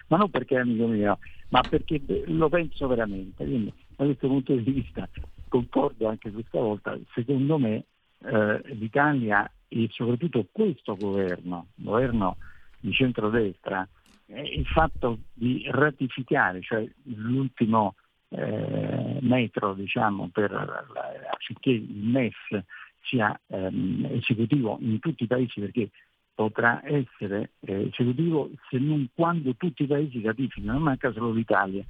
[0.09, 3.44] ma non perché è amico mio, ma perché lo penso veramente.
[3.44, 5.09] Quindi da questo punto di vista
[5.48, 7.85] concordo anche questa volta, secondo me
[8.24, 12.37] eh, l'Italia e soprattutto questo governo, governo
[12.81, 13.87] di centrodestra,
[14.26, 17.94] eh, il fatto di ratificare, cioè l'ultimo
[18.29, 22.64] eh, metro diciamo, per, affinché il MES
[23.02, 25.90] sia ehm, esecutivo in tutti i paesi perché
[26.35, 31.85] potrà essere eh, esecutivo se non quando tutti i paesi ratificano, non manca solo l'Italia.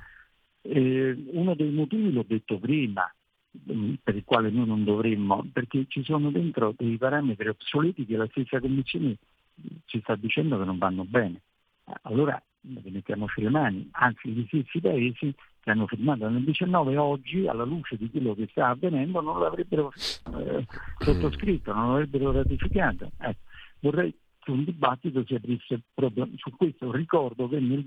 [0.63, 3.13] Eh, uno dei motivi l'ho detto prima,
[4.03, 8.27] per il quale noi non dovremmo, perché ci sono dentro dei parametri obsoleti che la
[8.31, 9.17] stessa Commissione
[9.87, 11.41] ci sta dicendo che non vanno bene.
[12.03, 17.65] Allora mettiamoci le mani, anzi gli stessi paesi che hanno firmato nel 19 oggi, alla
[17.65, 20.65] luce di quello che sta avvenendo, non l'avrebbero eh,
[20.99, 23.11] sottoscritto, non l'avrebbero ratificato.
[23.19, 23.41] Ecco,
[23.81, 26.93] vorrei che un dibattito si aprisse proprio su questo.
[26.93, 27.85] Ricordo che nel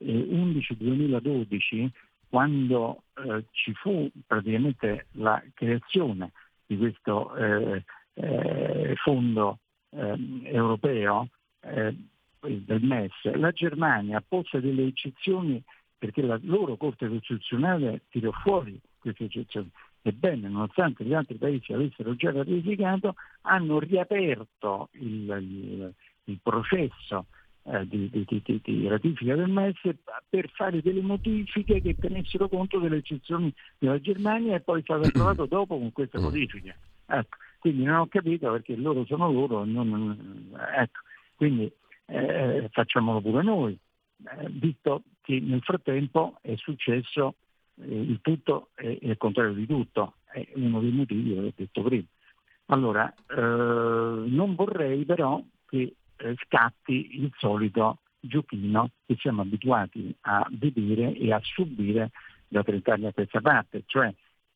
[0.00, 1.88] 2011-2012
[2.28, 6.32] quando eh, ci fu praticamente la creazione
[6.66, 7.84] di questo eh,
[8.14, 9.58] eh, fondo
[9.90, 11.28] ehm, europeo
[11.60, 11.96] eh,
[12.40, 15.62] del MES, la Germania pose delle eccezioni
[15.96, 19.70] perché la loro Corte Costituzionale tirò fuori queste eccezioni.
[20.02, 27.26] Ebbene, nonostante gli altri paesi avessero già ratificato, hanno riaperto il, il, il processo
[27.66, 29.80] eh, di, di, di, di, ratifica del MES
[30.28, 35.06] per fare delle modifiche che tenessero conto delle eccezioni della Germania e poi è stato
[35.06, 36.22] approvato dopo con queste mm.
[36.22, 36.76] modifiche.
[37.06, 41.00] Ecco, quindi non ho capito perché loro sono loro, non, ecco,
[41.36, 41.70] quindi
[42.06, 43.78] eh, facciamolo pure noi,
[44.24, 47.34] eh, visto che nel frattempo è successo
[47.80, 51.82] eh, il tutto e il contrario di tutto, è uno dei motivi che ho detto
[51.82, 52.04] prima.
[52.66, 60.46] Allora, eh, non vorrei però che eh, scatti il solito giochino che siamo abituati a
[60.50, 62.10] vedere e a subire
[62.48, 64.12] da 30 anni a questa parte, cioè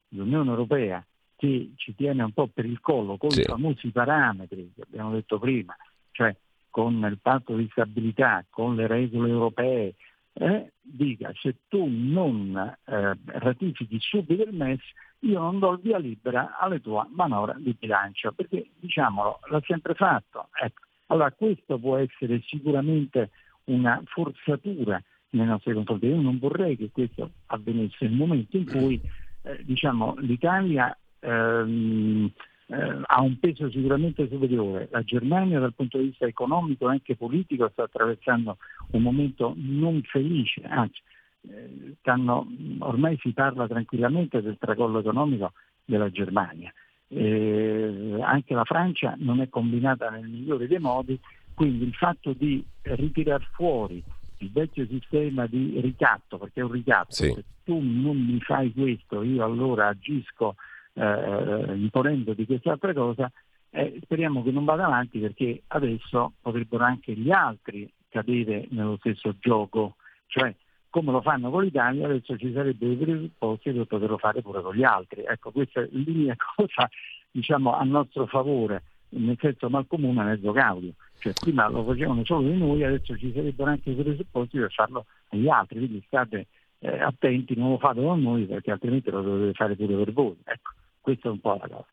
[0.08, 1.04] l'Unione Europea
[1.36, 3.40] che ci tiene un po' per il collo con sì.
[3.40, 5.76] i famosi parametri che abbiamo detto prima,
[6.10, 6.34] cioè
[6.70, 9.94] con il patto di stabilità, con le regole europee,
[10.32, 14.80] eh, dica se tu non eh, ratifichi subito il MES
[15.20, 19.94] io non do il via libera alla tua manovra di bilancio, perché diciamolo, l'ha sempre
[19.94, 20.48] fatto.
[20.52, 23.30] Ecco, allora questo può essere sicuramente
[23.64, 26.06] una forzatura nei nostri confronti.
[26.06, 29.00] Io non vorrei che questo avvenisse nel momento in cui
[29.42, 32.30] eh, diciamo, l'Italia ehm,
[32.66, 34.88] eh, ha un peso sicuramente superiore.
[34.90, 38.58] La Germania dal punto di vista economico e anche politico sta attraversando
[38.92, 41.00] un momento non felice, anzi
[41.48, 42.46] eh, stanno,
[42.80, 45.52] ormai si parla tranquillamente del tracollo economico
[45.84, 46.72] della Germania
[47.08, 51.18] eh, anche la Francia non è combinata nel migliore dei modi,
[51.54, 54.02] quindi il fatto di ritirare fuori
[54.38, 57.32] il vecchio sistema di ricatto, perché è un ricatto, sì.
[57.32, 60.54] se tu non mi fai questo io allora agisco
[60.94, 63.30] eh, imponendo di quest'altra cosa,
[63.70, 69.34] eh, speriamo che non vada avanti perché adesso potrebbero anche gli altri cadere nello stesso
[69.38, 69.96] gioco,
[70.26, 70.54] cioè
[70.90, 74.74] come lo fanno con l'Italia, adesso ci sarebbero i presupposti per poterlo fare pure con
[74.74, 75.22] gli altri.
[75.26, 76.88] Ecco, questa è l'unica cosa
[77.30, 80.92] diciamo, a nostro favore, nel senso mal comune mezzo caudio.
[81.18, 85.06] Cioè, prima lo facevano solo di noi, adesso ci sarebbero anche i presupposti per farlo
[85.30, 86.46] agli altri, quindi state
[86.78, 90.36] eh, attenti, non lo fate con noi perché altrimenti lo dovete fare pure per voi.
[90.44, 91.86] Ecco, questa è un po' la cosa.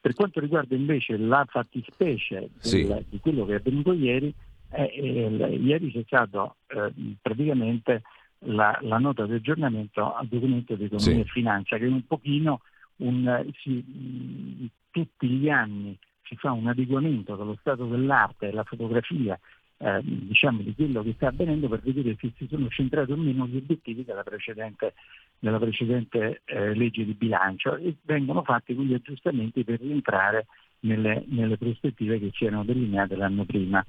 [0.00, 3.04] Per quanto riguarda invece la fattispecie del, Sì.
[3.08, 4.32] di quello che è avvenuto ieri,
[4.70, 8.02] eh, eh, ieri c'è stato eh, praticamente
[8.44, 11.20] la, la nota di aggiornamento al documento di economia Sì.
[11.20, 12.60] e finanza, che è un pochino
[12.96, 19.38] un, si- tutti gli anni si fa un adeguamento dello stato dell'arte e la fotografia
[19.78, 23.46] eh, diciamo, di quello che sta avvenendo per vedere se si sono centrati o meno
[23.46, 24.94] gli obiettivi della precedente,
[25.38, 30.46] della precedente eh, legge di bilancio e vengono fatti quegli aggiustamenti per rientrare
[30.80, 33.84] nelle, nelle prospettive che si erano delineate l'anno prima.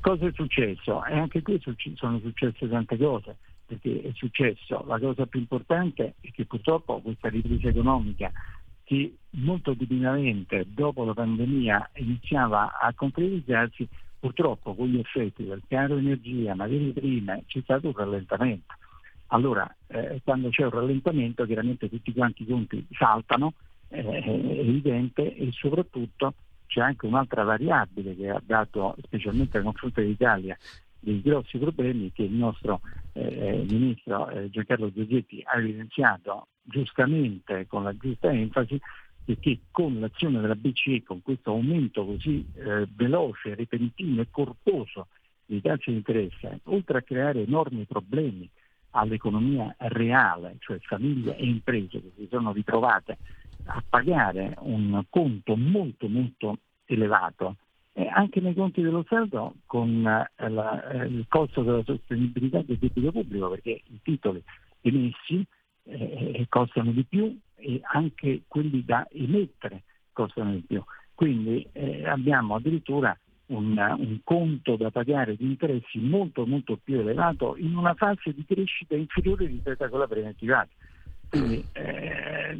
[0.00, 1.04] Cosa è successo?
[1.04, 1.60] E anche qui
[1.94, 3.36] sono successe tante cose,
[3.72, 8.30] perché è successo, la cosa più importante è che purtroppo questa ripresa economica
[8.84, 15.96] che molto timidamente dopo la pandemia iniziava a concretizzarsi, purtroppo con gli effetti del caro
[15.96, 18.74] energia, materie prime, c'è stato un rallentamento.
[19.28, 23.54] Allora, eh, quando c'è un rallentamento chiaramente tutti quanti i conti saltano,
[23.88, 26.34] eh, è evidente, e soprattutto
[26.66, 30.56] c'è anche un'altra variabile che ha dato, specialmente nei confronti dell'Italia,
[31.02, 32.80] dei grossi problemi che il nostro
[33.12, 38.80] eh, ministro eh, Giancarlo Giorgetti ha evidenziato giustamente, con la giusta enfasi,
[39.24, 45.08] e che con l'azione della BCE, con questo aumento così eh, veloce, repentino e corposo
[45.44, 48.48] dei tassi di interesse, oltre a creare enormi problemi
[48.90, 53.18] all'economia reale, cioè famiglie e imprese che si sono ritrovate
[53.64, 57.56] a pagare un conto molto molto elevato,
[57.94, 62.78] e anche nei conti dello Stato con eh, la- eh, il costo della sostenibilità del
[62.78, 64.42] debito pubblico, perché i titoli
[64.80, 65.44] emessi
[65.84, 69.82] eh, costano di più e anche quelli da emettere
[70.12, 70.82] costano di più.
[71.14, 73.16] Quindi eh, abbiamo addirittura
[73.46, 78.44] un, un conto da pagare di interessi molto molto più elevato in una fase di
[78.46, 80.70] crescita inferiore rispetto a quella preventivata.
[81.28, 82.58] Quindi eh,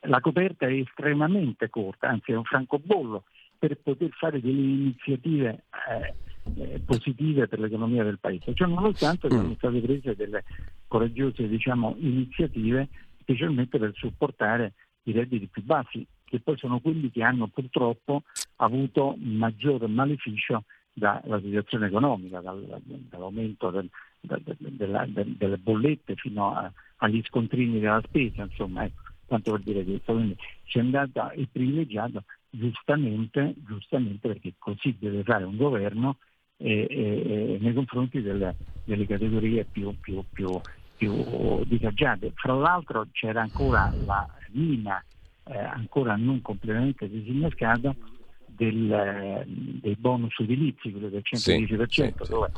[0.00, 3.24] la coperta è estremamente corta, anzi è un francobollo
[3.62, 6.14] per poter fare delle iniziative eh,
[6.60, 8.54] eh, positive per l'economia del Paese.
[8.54, 10.42] Cioè, nonostante sono state prese delle
[10.88, 12.88] coraggiose diciamo, iniziative,
[13.20, 14.72] specialmente per supportare
[15.04, 18.24] i redditi più bassi, che poi sono quelli che hanno purtroppo
[18.56, 23.88] avuto maggior maleficio dalla situazione economica, dal- dall'aumento del-
[24.20, 29.60] da- della- de- delle bollette fino a- agli scontrini della spesa, insomma, ecco, tanto per
[29.60, 30.14] dire questo.
[30.14, 36.18] Quindi ci è andata il privilegiato giustamente, giustamente perché così deve fare un governo
[36.58, 40.60] eh, eh, eh, nei confronti delle, delle categorie più, più, più,
[40.94, 42.32] più disagiate.
[42.34, 45.02] Fra l'altro c'era ancora la mina
[45.44, 47.94] eh, ancora non completamente disinnescata
[48.44, 52.50] del, dei bonus edilizi, quello del 110%, Sì, sì, dove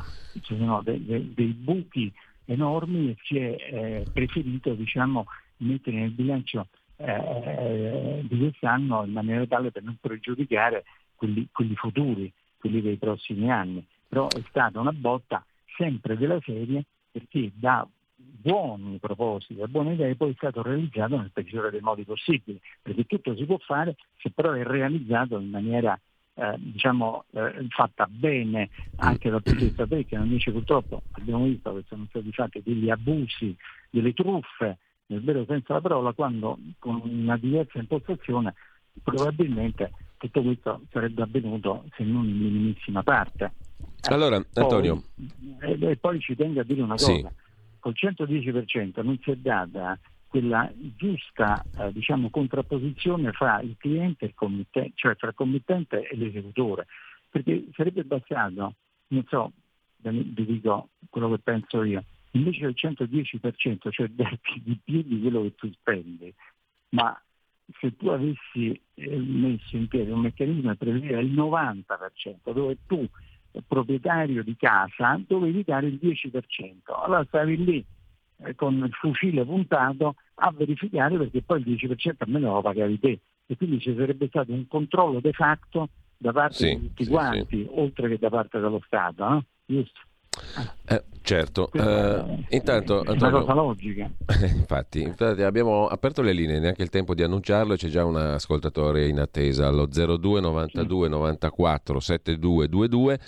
[0.42, 2.12] ci sono de- de- dei buchi
[2.46, 5.26] enormi e si è eh, preferito diciamo,
[5.58, 6.66] mettere nel bilancio
[6.96, 10.84] eh, di quest'anno in maniera tale per non pregiudicare
[11.14, 13.84] quelli, quelli futuri, quelli dei prossimi anni.
[14.08, 15.44] Però è stata una botta
[15.76, 17.86] sempre della serie perché da
[18.16, 23.06] buoni propositi, da buone idee poi è stato realizzato nel peggiore dei modi possibili, perché
[23.06, 25.98] tutto si può fare se però è realizzato in maniera
[26.34, 31.74] eh, diciamo eh, fatta bene anche dal punto di vista tecnico, invece purtroppo abbiamo visto
[31.74, 33.56] che sono stati fatti degli abusi,
[33.88, 38.54] delle truffe, nel vero senso della parola, quando con una diversa impostazione
[39.02, 43.52] probabilmente tutto questo sarebbe avvenuto se non in minimissima parte.
[44.02, 45.02] Allora, Poi- Antonio,
[45.60, 47.20] e, e poi ci tengo a dire una Sì.
[47.20, 47.32] cosa,
[47.78, 54.28] col 110% non si è data quella giusta eh, diciamo, contrapposizione fra il cliente e
[54.28, 56.86] il committente, cioè tra il committente e l'esecutore,
[57.30, 58.74] perché sarebbe bastato,
[59.08, 59.52] non so,
[59.98, 62.04] vi dico quello che penso io,
[62.34, 64.08] invece del 110%, cioè
[64.62, 66.32] di più di quello che tu spendi,
[66.90, 67.18] ma
[67.80, 73.06] se tu avessi eh, messo in piedi un meccanismo per prevedere il 90%, dove tu,
[73.52, 76.32] eh, proprietario di casa, dovevi dare il 10%,
[77.04, 77.84] allora stavi lì
[78.38, 83.20] eh, con il fucile puntato a verificare perché poi il 10% almeno lo pagavi te
[83.46, 87.10] e quindi ci sarebbe stato un controllo de facto da parte Sì, di tutti sì,
[87.10, 89.44] quanti, oltre che da parte dello Stato, no?
[89.66, 90.00] giusto?
[90.86, 91.70] Eh, certo.
[91.72, 94.10] Eh, intanto, Antonio, cosa logica.
[94.54, 99.08] infatti, infatti abbiamo aperto le linee, neanche il tempo di annunciarlo, c'è già un ascoltatore
[99.08, 103.20] in attesa allo 02 92 94 7222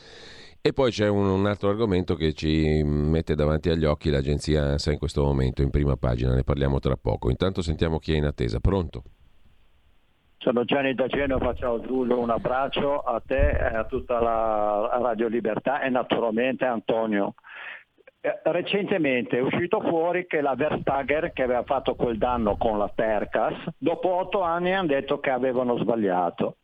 [0.60, 4.90] e poi c'è un, un altro argomento che ci mette davanti agli occhi l'agenzia ANSA
[4.90, 7.30] in questo momento in prima pagina, ne parliamo tra poco.
[7.30, 8.58] Intanto sentiamo chi è in attesa.
[8.58, 9.04] Pronto?
[10.46, 15.26] Sono Gianni da Genova, faccio Giulio un abbraccio a te e a tutta la Radio
[15.26, 17.34] Libertà e naturalmente Antonio.
[18.20, 22.86] eh, recentemente è uscito fuori che la Verstager che aveva fatto quel danno con la
[22.86, 26.58] Percas, dopo otto anni hanno detto che avevano sbagliato.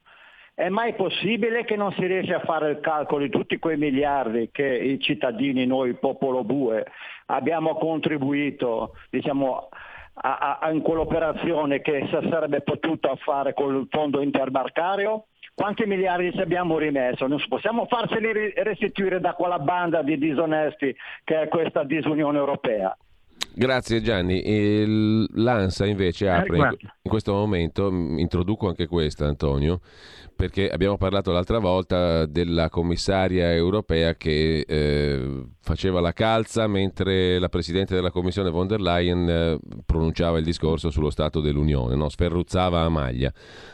[0.55, 4.51] È mai possibile che non si riesce a fare il calcolo di tutti quei miliardi
[4.53, 6.87] che i cittadini, noi, popolo bue,
[7.27, 9.71] abbiamo contribuito diciamo,
[10.15, 15.27] a, a, in quell'operazione che si sarebbe potuta fare con il fondo interbancario?
[15.55, 17.27] Quanti miliardi ci abbiamo rimesso?
[17.27, 20.95] Non possiamo farceli restituire da quella banda di disonesti
[21.25, 22.97] che è questa disunione europea.
[23.55, 24.41] Grazie Gianni.
[24.45, 29.81] Il, L'ANSA invece apre in, in questo momento, introduco anche questa Antonio,
[30.43, 37.49] perché abbiamo parlato l'altra volta della commissaria europea che eh, faceva la calza mentre la
[37.49, 42.09] Presidente della Commissione von der Leyen eh, pronunciava il discorso sullo Stato dell'Unione, no?
[42.09, 43.33] sferruzzava a maglia.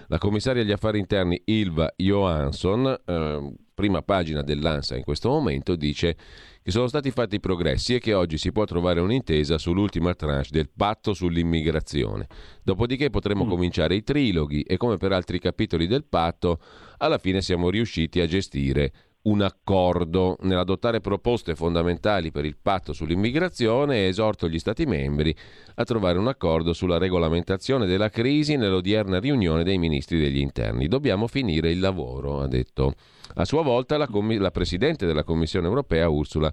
[0.08, 6.16] La commissaria agli affari interni Ilva Johansson, eh, prima pagina dell'ANSA in questo momento, dice
[6.60, 10.68] che sono stati fatti progressi e che oggi si può trovare un'intesa sull'ultima tranche del
[10.68, 12.26] patto sull'immigrazione.
[12.64, 13.48] Dopodiché potremo mm.
[13.48, 16.58] cominciare i triloghi e come per altri capitoli del patto,
[16.96, 18.92] alla fine siamo riusciti a gestire
[19.28, 25.34] un accordo nell'adottare proposte fondamentali per il patto sull'immigrazione esorto gli Stati membri
[25.74, 30.88] a trovare un accordo sulla regolamentazione della crisi nell'odierna riunione dei ministri degli interni.
[30.88, 32.94] Dobbiamo finire il lavoro, ha detto
[33.34, 36.52] a sua volta la, com- la Presidente della Commissione europea Ursula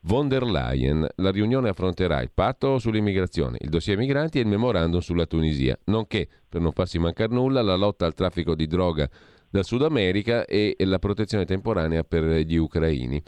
[0.00, 1.06] von der Leyen.
[1.16, 6.28] La riunione affronterà il patto sull'immigrazione, il dossier migranti e il memorandum sulla Tunisia, nonché,
[6.48, 9.08] per non farsi mancare nulla, la lotta al traffico di droga
[9.50, 13.22] dal Sud America e la protezione temporanea per gli ucraini.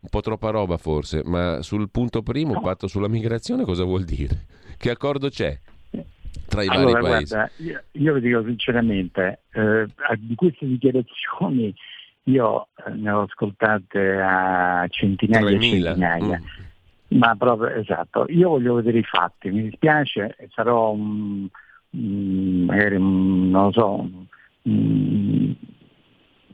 [0.00, 4.46] Un po' troppa roba forse, ma sul punto primo, patto sulla migrazione, cosa vuol dire?
[4.76, 5.56] Che accordo c'è?
[6.46, 7.34] Tra i allora, vari paesi.
[7.34, 9.86] Guarda, io, io vi dico sinceramente, eh,
[10.18, 11.74] di queste dichiarazioni
[12.24, 16.40] io eh, ne ho ascoltate a centinaia e centinaia.
[16.40, 17.18] Mm.
[17.18, 21.48] Ma proprio esatto, io voglio vedere i fatti, mi dispiace, sarò un,
[21.90, 24.08] magari non lo so,
[24.64, 25.54] un,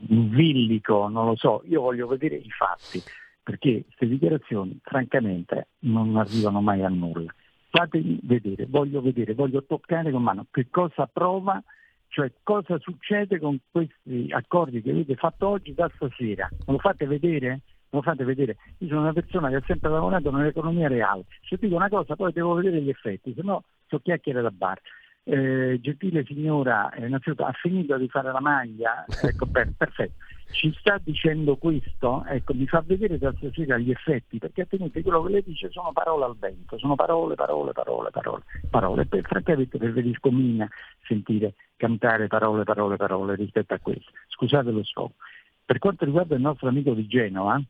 [0.09, 3.01] un villico, non lo so, io voglio vedere i fatti,
[3.43, 7.33] perché queste dichiarazioni francamente non arrivano mai a nulla.
[7.69, 11.63] Fatemi vedere, voglio vedere, voglio toccare con mano che cosa prova
[12.11, 16.49] cioè cosa succede con questi accordi che avete fatto oggi da stasera?
[16.51, 17.61] Me lo fate vedere?
[17.91, 18.57] Lo fate vedere?
[18.79, 21.23] Io sono una persona che ha sempre lavorato nell'economia reale.
[21.47, 24.81] Se dico una cosa poi devo vedere gli effetti, se no so chiacchiere da bar
[25.23, 30.13] eh, gentile signora, eh, innanzitutto ha finito di fare la maglia, ecco, per, perfetto,
[30.51, 35.31] ci sta dicendo questo, ecco, mi fa vedere stasera gli effetti, perché altrimenti quello che
[35.31, 39.05] lei dice sono parole al vento, sono parole, parole, parole, parole, parole.
[39.05, 40.67] Per, francamente preferisco Mina
[41.07, 44.11] sentire cantare parole, parole, parole rispetto a questo.
[44.27, 45.15] Scusate lo scopo.
[45.63, 47.61] Per quanto riguarda il nostro amico di Genova,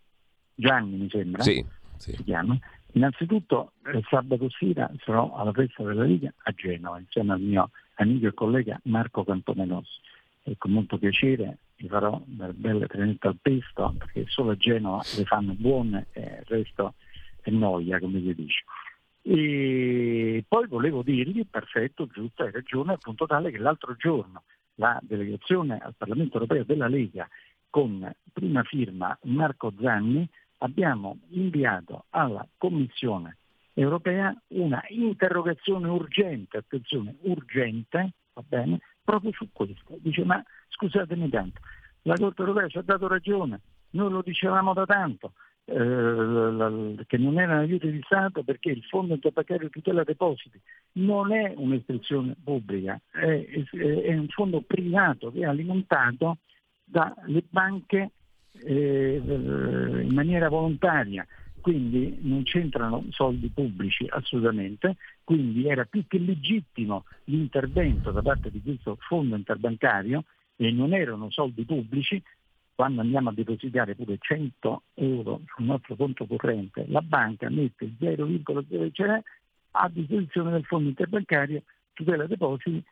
[0.56, 1.64] Gianni mi sembra, sì,
[1.98, 2.14] sì.
[2.14, 2.58] si chiama,
[2.94, 8.28] Innanzitutto eh, sabato sera sarò alla festa della Liga a Genova insieme al mio amico
[8.28, 10.00] e collega Marco Campomenossi
[10.44, 15.02] e con molto piacere vi farò delle belle trenette al pesto perché solo a Genova
[15.18, 16.96] le fanno buone e il resto
[17.42, 18.64] è noia come si dice.
[19.24, 24.44] E poi volevo dirgli, perfetto, giusto, hai ragione, appunto tale che l'altro giorno
[24.76, 27.28] la delegazione al Parlamento europeo della Lega
[27.70, 30.28] con prima firma Marco Zanni
[30.62, 33.38] abbiamo inviato alla Commissione
[33.74, 39.98] europea una interrogazione urgente, attenzione, urgente, va bene, proprio su questo.
[40.00, 41.62] Dice, ma scusatemi tanto,
[42.04, 45.34] la Corte europea ci ha dato ragione, noi lo dicevamo da tanto,
[45.66, 50.60] eh, che non erano aiuti di Stato perché il Fondo Interbancario Tutela Depositi
[50.94, 56.38] non è un'espressione pubblica, è, è, un fondo privato che è alimentato
[56.84, 58.12] dalle banche
[58.64, 61.26] eh, in maniera volontaria,
[61.60, 68.62] quindi non c'entrano soldi pubblici assolutamente, quindi era più che legittimo l'intervento da parte di
[68.62, 70.24] questo fondo interbancario
[70.56, 72.22] e non erano soldi pubblici,
[72.74, 79.20] quando andiamo a depositare pure 100 euro sul nostro conto corrente, la banca mette 0,0
[79.74, 81.62] a disposizione del fondo interbancario
[81.94, 82.84] tutela depositi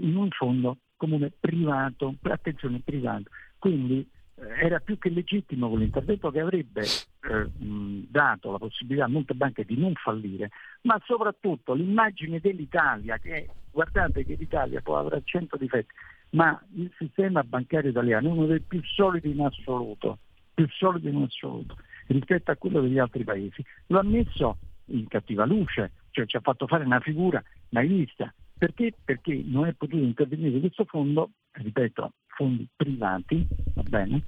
[0.00, 3.30] in un fondo comune privato, attenzione privato.
[3.58, 4.06] Quindi
[4.36, 9.76] era più che legittimo quell'intervento che avrebbe eh, dato la possibilità a molte banche di
[9.76, 10.50] non fallire,
[10.82, 15.94] ma soprattutto l'immagine dell'Italia, che guardate che l'Italia può avrà 100 difetti,
[16.30, 20.18] ma il sistema bancario italiano è uno dei più solidi in assoluto,
[20.52, 21.76] più solidi in assoluto
[22.08, 23.64] rispetto a quello degli altri paesi.
[23.86, 28.32] Lo ha messo in cattiva luce, cioè ci ha fatto fare una figura mai vista.
[28.56, 28.94] Perché?
[29.04, 34.22] Perché non è potuto intervenire questo fondo, ripeto, fondi privati, va bene,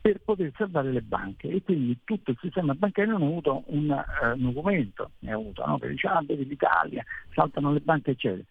[0.00, 3.90] per poter salvare le banche e quindi tutto il sistema bancario non ha avuto un,
[3.90, 5.78] uh, documento, ne ha avuto, no?
[5.78, 7.04] che dice ah, vedi l'Italia,
[7.34, 8.44] saltano le banche eccetera,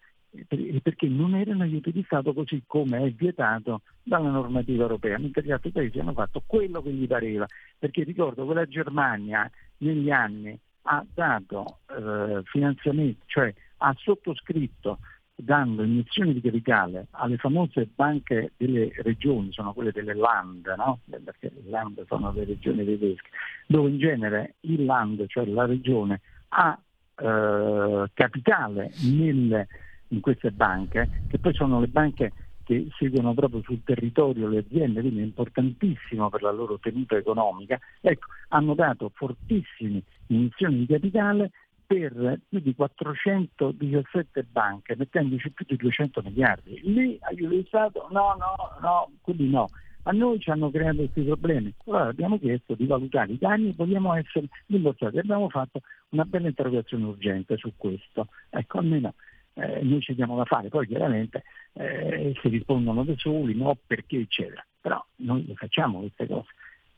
[0.82, 5.50] perché non erano aiuti di Stato così come è vietato dalla normativa europea, mentre gli
[5.50, 7.46] altri paesi hanno fatto quello che gli pareva,
[7.78, 14.98] perché ricordo che la Germania negli anni ha dato eh, finanziamenti, cioè ha sottoscritto
[15.40, 20.98] dando iniezioni di capitale alle famose banche delle regioni, sono quelle delle Land, no?
[21.08, 23.28] perché le Land sono le regioni tedesche,
[23.66, 26.76] dove in genere il Land, cioè la regione, ha
[27.14, 29.68] eh, capitale nelle,
[30.08, 32.32] in queste banche, che poi sono le banche
[32.64, 37.78] che seguono proprio sul territorio le aziende, quindi è importantissimo per la loro tenuta economica,
[38.00, 41.50] ecco, hanno dato fortissime iniezioni di capitale
[41.88, 46.78] per più di 417 banche, mettendoci più di 200 miliardi.
[46.82, 48.08] Lì aiuto di Stato?
[48.10, 49.68] No, no, no, quelli no.
[50.02, 51.72] A noi ci hanno creato questi problemi.
[51.86, 55.18] Allora abbiamo chiesto di valutare i danni e vogliamo essere rimborsati.
[55.18, 55.80] Abbiamo fatto
[56.10, 58.28] una bella interrogazione urgente su questo.
[58.50, 59.14] Ecco, almeno
[59.54, 64.18] eh, noi ci diamo da fare, poi chiaramente eh, si rispondono da soli, no perché
[64.18, 64.64] eccetera.
[64.78, 66.48] Però noi le facciamo queste cose.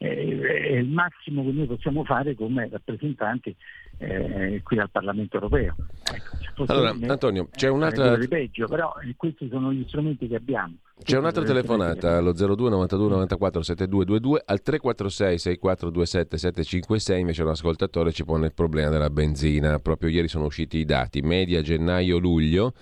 [0.02, 3.54] È il massimo che noi possiamo fare come rappresentanti
[3.98, 5.76] eh, qui al Parlamento europeo.
[6.10, 8.16] Ecco, allora, me, Antonio, c'è un'altra...
[8.16, 10.76] Peggio, però eh, questi sono gli strumenti che abbiamo.
[11.02, 18.12] C'è un'altra telefonata allo 02 92 94 7222 al 346 6427 756 invece un ascoltatore
[18.12, 19.80] ci pone il problema della benzina.
[19.80, 22.72] Proprio ieri sono usciti i dati, media gennaio-luglio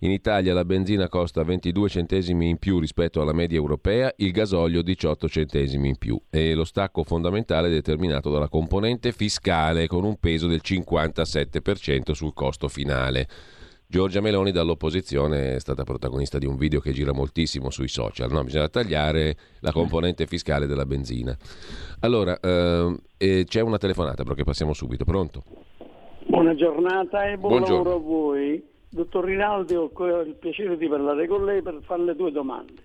[0.00, 4.82] in Italia la benzina costa 22 centesimi in più rispetto alla media europea, il gasolio
[4.82, 10.16] 18 centesimi in più e lo stacco fondamentale è determinato dalla componente fiscale con un
[10.18, 13.26] peso del 57% sul costo finale.
[13.88, 18.42] Giorgia Meloni dall'opposizione è stata protagonista di un video che gira moltissimo sui social, no?
[18.42, 21.36] bisogna tagliare la componente fiscale della benzina.
[22.00, 25.44] Allora, ehm, eh, c'è una telefonata però che passiamo subito, pronto?
[26.26, 27.82] Buona giornata e buon Buongiorno.
[27.84, 28.64] lavoro a voi.
[28.96, 29.90] Dottor Rinaldi, ho
[30.22, 32.82] il piacere di parlare con lei per fare le due domande.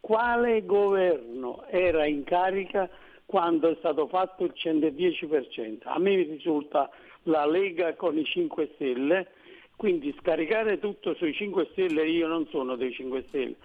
[0.00, 2.88] Quale governo era in carica
[3.26, 5.80] quando è stato fatto il 110%?
[5.82, 6.88] A me risulta
[7.24, 9.26] la Lega con i 5 Stelle,
[9.76, 13.56] quindi scaricare tutto sui 5 Stelle, io non sono dei 5 Stelle,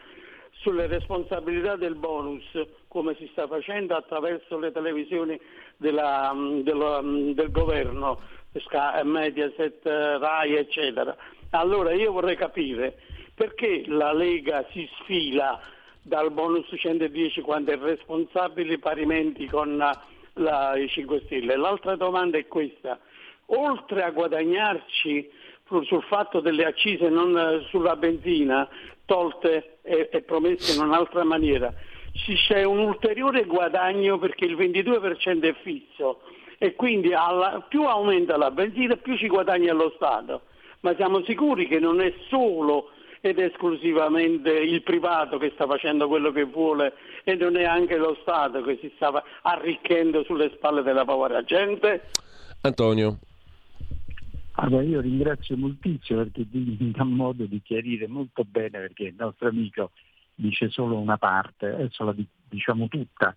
[0.65, 2.43] sulle responsabilità del bonus,
[2.87, 5.39] come si sta facendo attraverso le televisioni
[5.77, 8.19] della, della, del governo,
[9.03, 11.15] Mediaset, Rai, eccetera
[11.51, 12.97] allora io vorrei capire
[13.33, 15.59] perché la Lega si sfila
[16.01, 19.77] dal bonus 110 quando è responsabile parimenti con
[20.33, 21.55] la, i 5 Stelle.
[21.55, 22.99] L'altra domanda è questa.
[23.47, 25.29] Oltre a guadagnarci
[25.67, 28.67] sul fatto delle accise non sulla benzina
[29.05, 31.73] tolte e, e promesse in un'altra maniera,
[32.47, 36.21] c'è un ulteriore guadagno perché il 22% è fisso
[36.57, 40.41] e quindi alla, più aumenta la benzina più ci guadagna lo Stato
[40.85, 46.31] ma siamo sicuri che non è solo ed esclusivamente il privato che sta facendo quello
[46.31, 51.03] che vuole e non è anche lo Stato che si sta arricchendo sulle spalle della
[51.03, 52.09] povera gente?
[52.61, 53.17] Antonio.
[54.57, 59.49] Allora io ringrazio moltissimo perché mi dà modo di chiarire molto bene perché il nostro
[59.49, 59.91] amico
[60.35, 62.15] dice solo una parte, adesso la
[62.47, 63.33] diciamo tutta.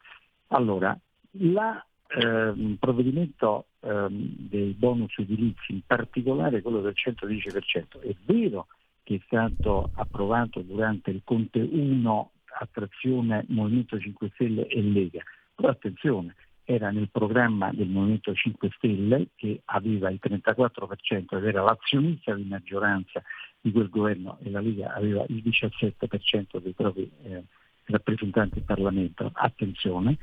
[0.48, 0.98] Allora,
[1.32, 8.66] la eh, provvedimento eh, dei bonus edilizi, in particolare quello del 110%, è vero
[9.02, 15.22] che è stato approvato durante il Conte 1 a trazione Movimento 5 Stelle e Lega,
[15.54, 16.34] però attenzione,
[16.70, 22.44] era nel programma del Movimento 5 Stelle che aveva il 34% ed era l'azionista di
[22.44, 23.22] maggioranza
[23.58, 27.44] di quel governo e la Lega aveva il 17% dei propri eh,
[27.84, 29.30] rappresentanti in Parlamento.
[29.32, 30.18] Attenzione,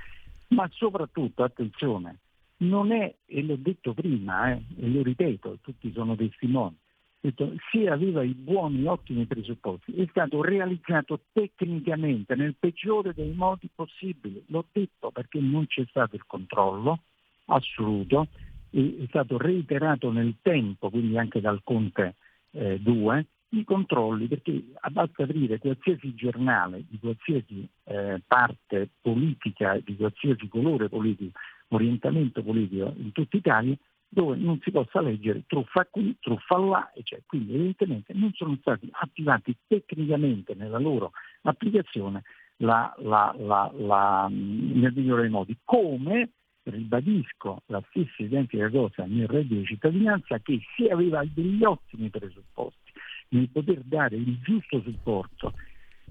[0.49, 2.19] ma soprattutto, attenzione,
[2.57, 6.77] non è, e l'ho detto prima, eh, e lo ripeto, tutti sono testimoni,
[7.25, 13.69] detto, se aveva i buoni, ottimi presupposti, è stato realizzato tecnicamente nel peggiore dei modi
[13.73, 14.43] possibili.
[14.47, 16.99] L'ho detto perché non c'è stato il controllo
[17.45, 18.27] assoluto,
[18.69, 22.15] è stato reiterato nel tempo, quindi anche dal Conte
[22.51, 29.95] eh, 2, i controlli, perché basta aprire qualsiasi giornale di qualsiasi eh, parte politica, di
[29.95, 33.75] qualsiasi colore politico, orientamento politico in tutta Italia,
[34.15, 38.87] dove non si possa leggere truffa qui, truffa là, cioè, quindi evidentemente non sono stati
[38.89, 41.11] attivati tecnicamente nella loro
[41.41, 42.23] applicazione
[42.57, 46.29] la, la, la, nel migliore dei modi, come
[46.63, 52.91] ribadisco la stessa identica cosa nel reddito di cittadinanza che si aveva degli ottimi presupposti
[53.29, 55.53] nel poter dare il giusto supporto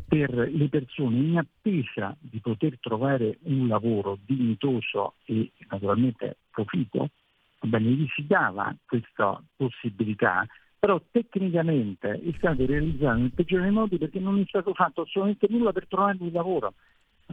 [0.06, 7.08] per le persone in attesa di poter trovare un lavoro dignitoso e naturalmente proficuo,
[7.66, 10.46] bene, gli si dava questa possibilità,
[10.78, 15.46] però tecnicamente è stato realizzato nel peggiore dei modi perché non è stato fatto assolutamente
[15.50, 16.74] nulla per trovare un lavoro.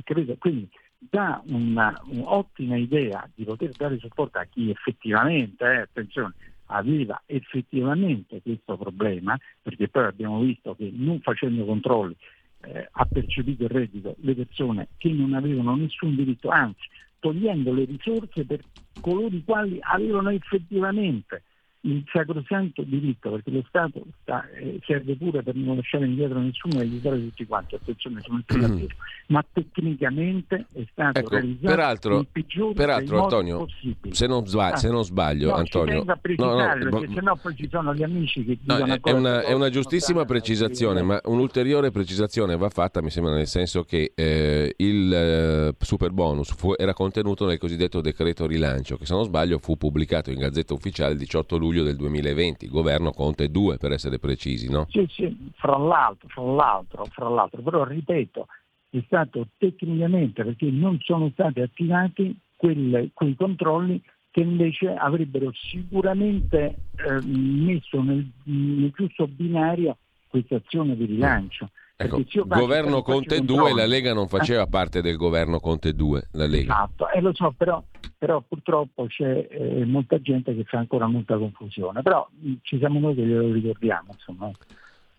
[0.04, 0.36] Capito?
[0.38, 6.34] Quindi dà un'ottima idea di poter dare supporto a chi effettivamente, eh, attenzione,
[6.68, 12.16] aveva effettivamente questo problema, perché poi abbiamo visto che non facendo controlli
[12.62, 16.88] eh, ha percepito il reddito le persone che non avevano nessun diritto, anzi
[17.22, 18.62] togliendo le risorse per
[19.00, 21.44] coloro i quali avevano effettivamente
[21.82, 26.80] il sacrosanto diritto, perché lo Stato sta, eh, serve pure per non lasciare indietro nessuno
[26.80, 28.86] e aiutare tutti quanti, attenzione, sono il mm.
[29.28, 33.66] ma tecnicamente è stato ecco, realizzato peraltro, il peggiore peraltro Antonio,
[34.12, 37.68] se non, sbaglio, ah, se non sbaglio no, Antonio, no, no, perché sennò poi ci
[37.68, 42.58] sono gli amici che no, è, è, una, è una giustissima precisazione, ma un'ulteriore precisazione
[42.58, 47.48] va fatta, mi sembra, nel senso che eh, il eh, super bonus fu, era contenuto
[47.48, 51.58] nel cosiddetto decreto rilancio, che se non sbaglio fu pubblicato in Gazzetta Ufficiale il 18
[51.58, 54.86] luglio luglio del 2020, governo Conte 2 per essere precisi, no?
[54.90, 58.48] Sì, sì, fra l'altro, fra l'altro, fra l'altro, però ripeto,
[58.90, 66.76] è stato tecnicamente perché non sono stati attivati quelle, quei controlli che invece avrebbero sicuramente
[66.96, 69.98] eh, messo nel, nel giusto binario
[70.28, 71.70] questa azione di rilancio.
[72.04, 76.74] Ecco, governo Conte 2, la Lega non faceva parte del governo Conte 2, la Lega.
[76.74, 77.84] Esatto, e eh, lo so, però,
[78.18, 82.99] però purtroppo c'è eh, molta gente che fa ancora molta confusione, però mh, ci siamo
[82.99, 84.52] noi che glielo ricordiamo, insomma.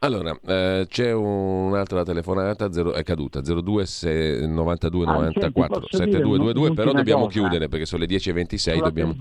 [0.05, 3.85] Allora, eh, c'è un'altra telefonata, zero, è caduta, 02
[4.49, 7.39] 92 94 7222, però dobbiamo cosa.
[7.39, 8.83] chiudere perché sono le 10.26.
[8.83, 9.14] Dobbiamo...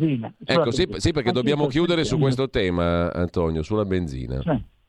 [0.44, 4.42] ecco, sì, sì, perché dobbiamo chiudere su questo tema, Antonio, sulla benzina.
[4.42, 4.80] Sì.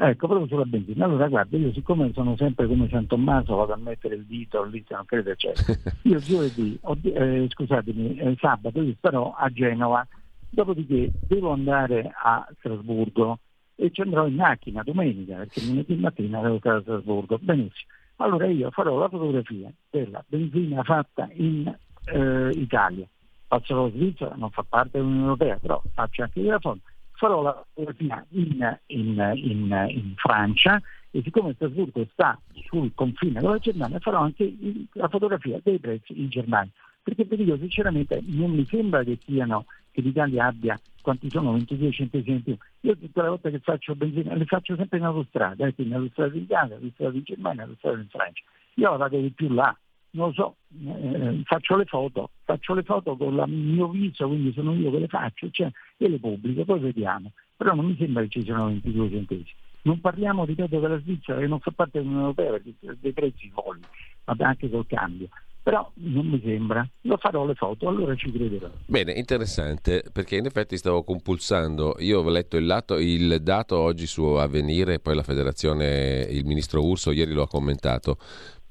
[0.00, 1.06] Ecco, proprio sulla benzina.
[1.06, 4.84] Allora, guarda, io siccome sono sempre come San Tommaso, vado a mettere il dito lì,
[4.86, 5.76] se non credo, eccetera.
[6.02, 10.06] Io giovedì, eh, scusatemi, eh, sabato io starò a Genova,
[10.50, 13.40] dopodiché devo andare a Strasburgo
[13.74, 17.38] e ci andrò in macchina domenica, perché lunedì mattina devo stare a Strasburgo.
[17.40, 17.90] Benissimo.
[18.18, 23.06] Allora io farò la fotografia della benzina fatta in eh, Italia.
[23.48, 26.78] Faccio la Svizzera, non fa parte dell'Unione Europea, però faccio anche la foto
[27.18, 33.50] farò la fotografia in, in, in, in Francia e siccome Strasburgo sta sul confine con
[33.50, 34.54] la Germania farò anche
[34.92, 36.70] la fotografia dei prezzi in Germania.
[37.02, 41.90] Perché vi dico sinceramente non mi sembra che siano che l'Italia abbia quanti sono 22
[41.90, 42.56] centesimi in più.
[42.82, 45.98] Io tutte le volte che faccio benzina le faccio sempre in autostrada, eh, quindi in
[45.98, 48.44] autostrada in Italia, in autostrada in Germania, autostrada in Francia.
[48.74, 49.76] Io la vado di più là,
[50.10, 50.56] non lo so,
[50.86, 54.98] eh, faccio le foto, faccio le foto con il mio viso, quindi sono io che
[54.98, 57.32] le faccio cioè, e le pubblico, poi vediamo.
[57.56, 59.54] Però non mi sembra che ci siano 22 centesimi.
[59.82, 63.82] Non parliamo, ripeto, della Svizzera che non fa parte dell'Unione Europea perché dei prezzi folli,
[64.24, 65.28] anche col cambio
[65.68, 68.70] però non mi sembra, lo farò le foto, allora ci crederò.
[68.86, 74.06] Bene, interessante, perché in effetti stavo compulsando, io ho letto il, lato, il dato oggi
[74.06, 78.16] su Avvenire, poi la federazione, il ministro Urso ieri lo ha commentato,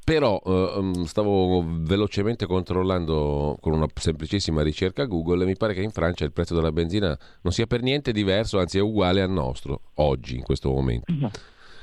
[0.07, 5.91] però eh, stavo velocemente controllando con una semplicissima ricerca Google e mi pare che in
[5.91, 7.07] Francia il prezzo della benzina
[7.41, 11.11] non sia per niente diverso, anzi è uguale al nostro oggi, in questo momento.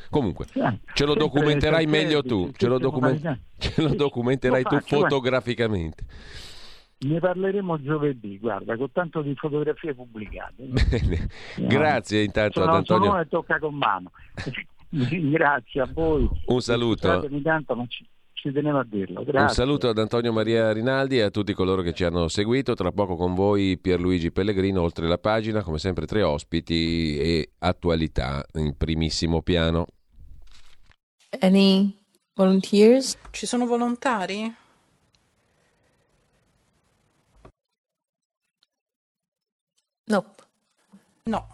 [0.09, 0.47] Comunque,
[0.95, 6.05] ce lo documenterai meglio tu, ce lo, document- ce lo documenterai tu fotograficamente.
[7.01, 10.65] Ne parleremo giovedì, guarda, con tanto di fotografie pubblicate.
[10.65, 11.29] Bene.
[11.57, 13.11] Grazie intanto sono, ad Antonio.
[13.11, 14.13] Sono tocca con mano.
[14.95, 16.29] Grazie a voi.
[16.47, 17.29] Un saluto.
[17.43, 19.25] Tanto, ma ci, ci tenevo a dirlo.
[19.25, 19.41] Grazie.
[19.41, 22.75] Un saluto ad Antonio Maria Rinaldi e a tutti coloro che ci hanno seguito.
[22.75, 28.45] Tra poco con voi Pierluigi Pellegrino, oltre la pagina, come sempre tre ospiti e attualità
[28.55, 29.87] in primissimo piano.
[31.41, 31.93] Any
[32.35, 33.19] volunteers?
[33.31, 34.55] Ci sono volontari?
[40.07, 40.43] Nope.
[41.25, 41.54] No.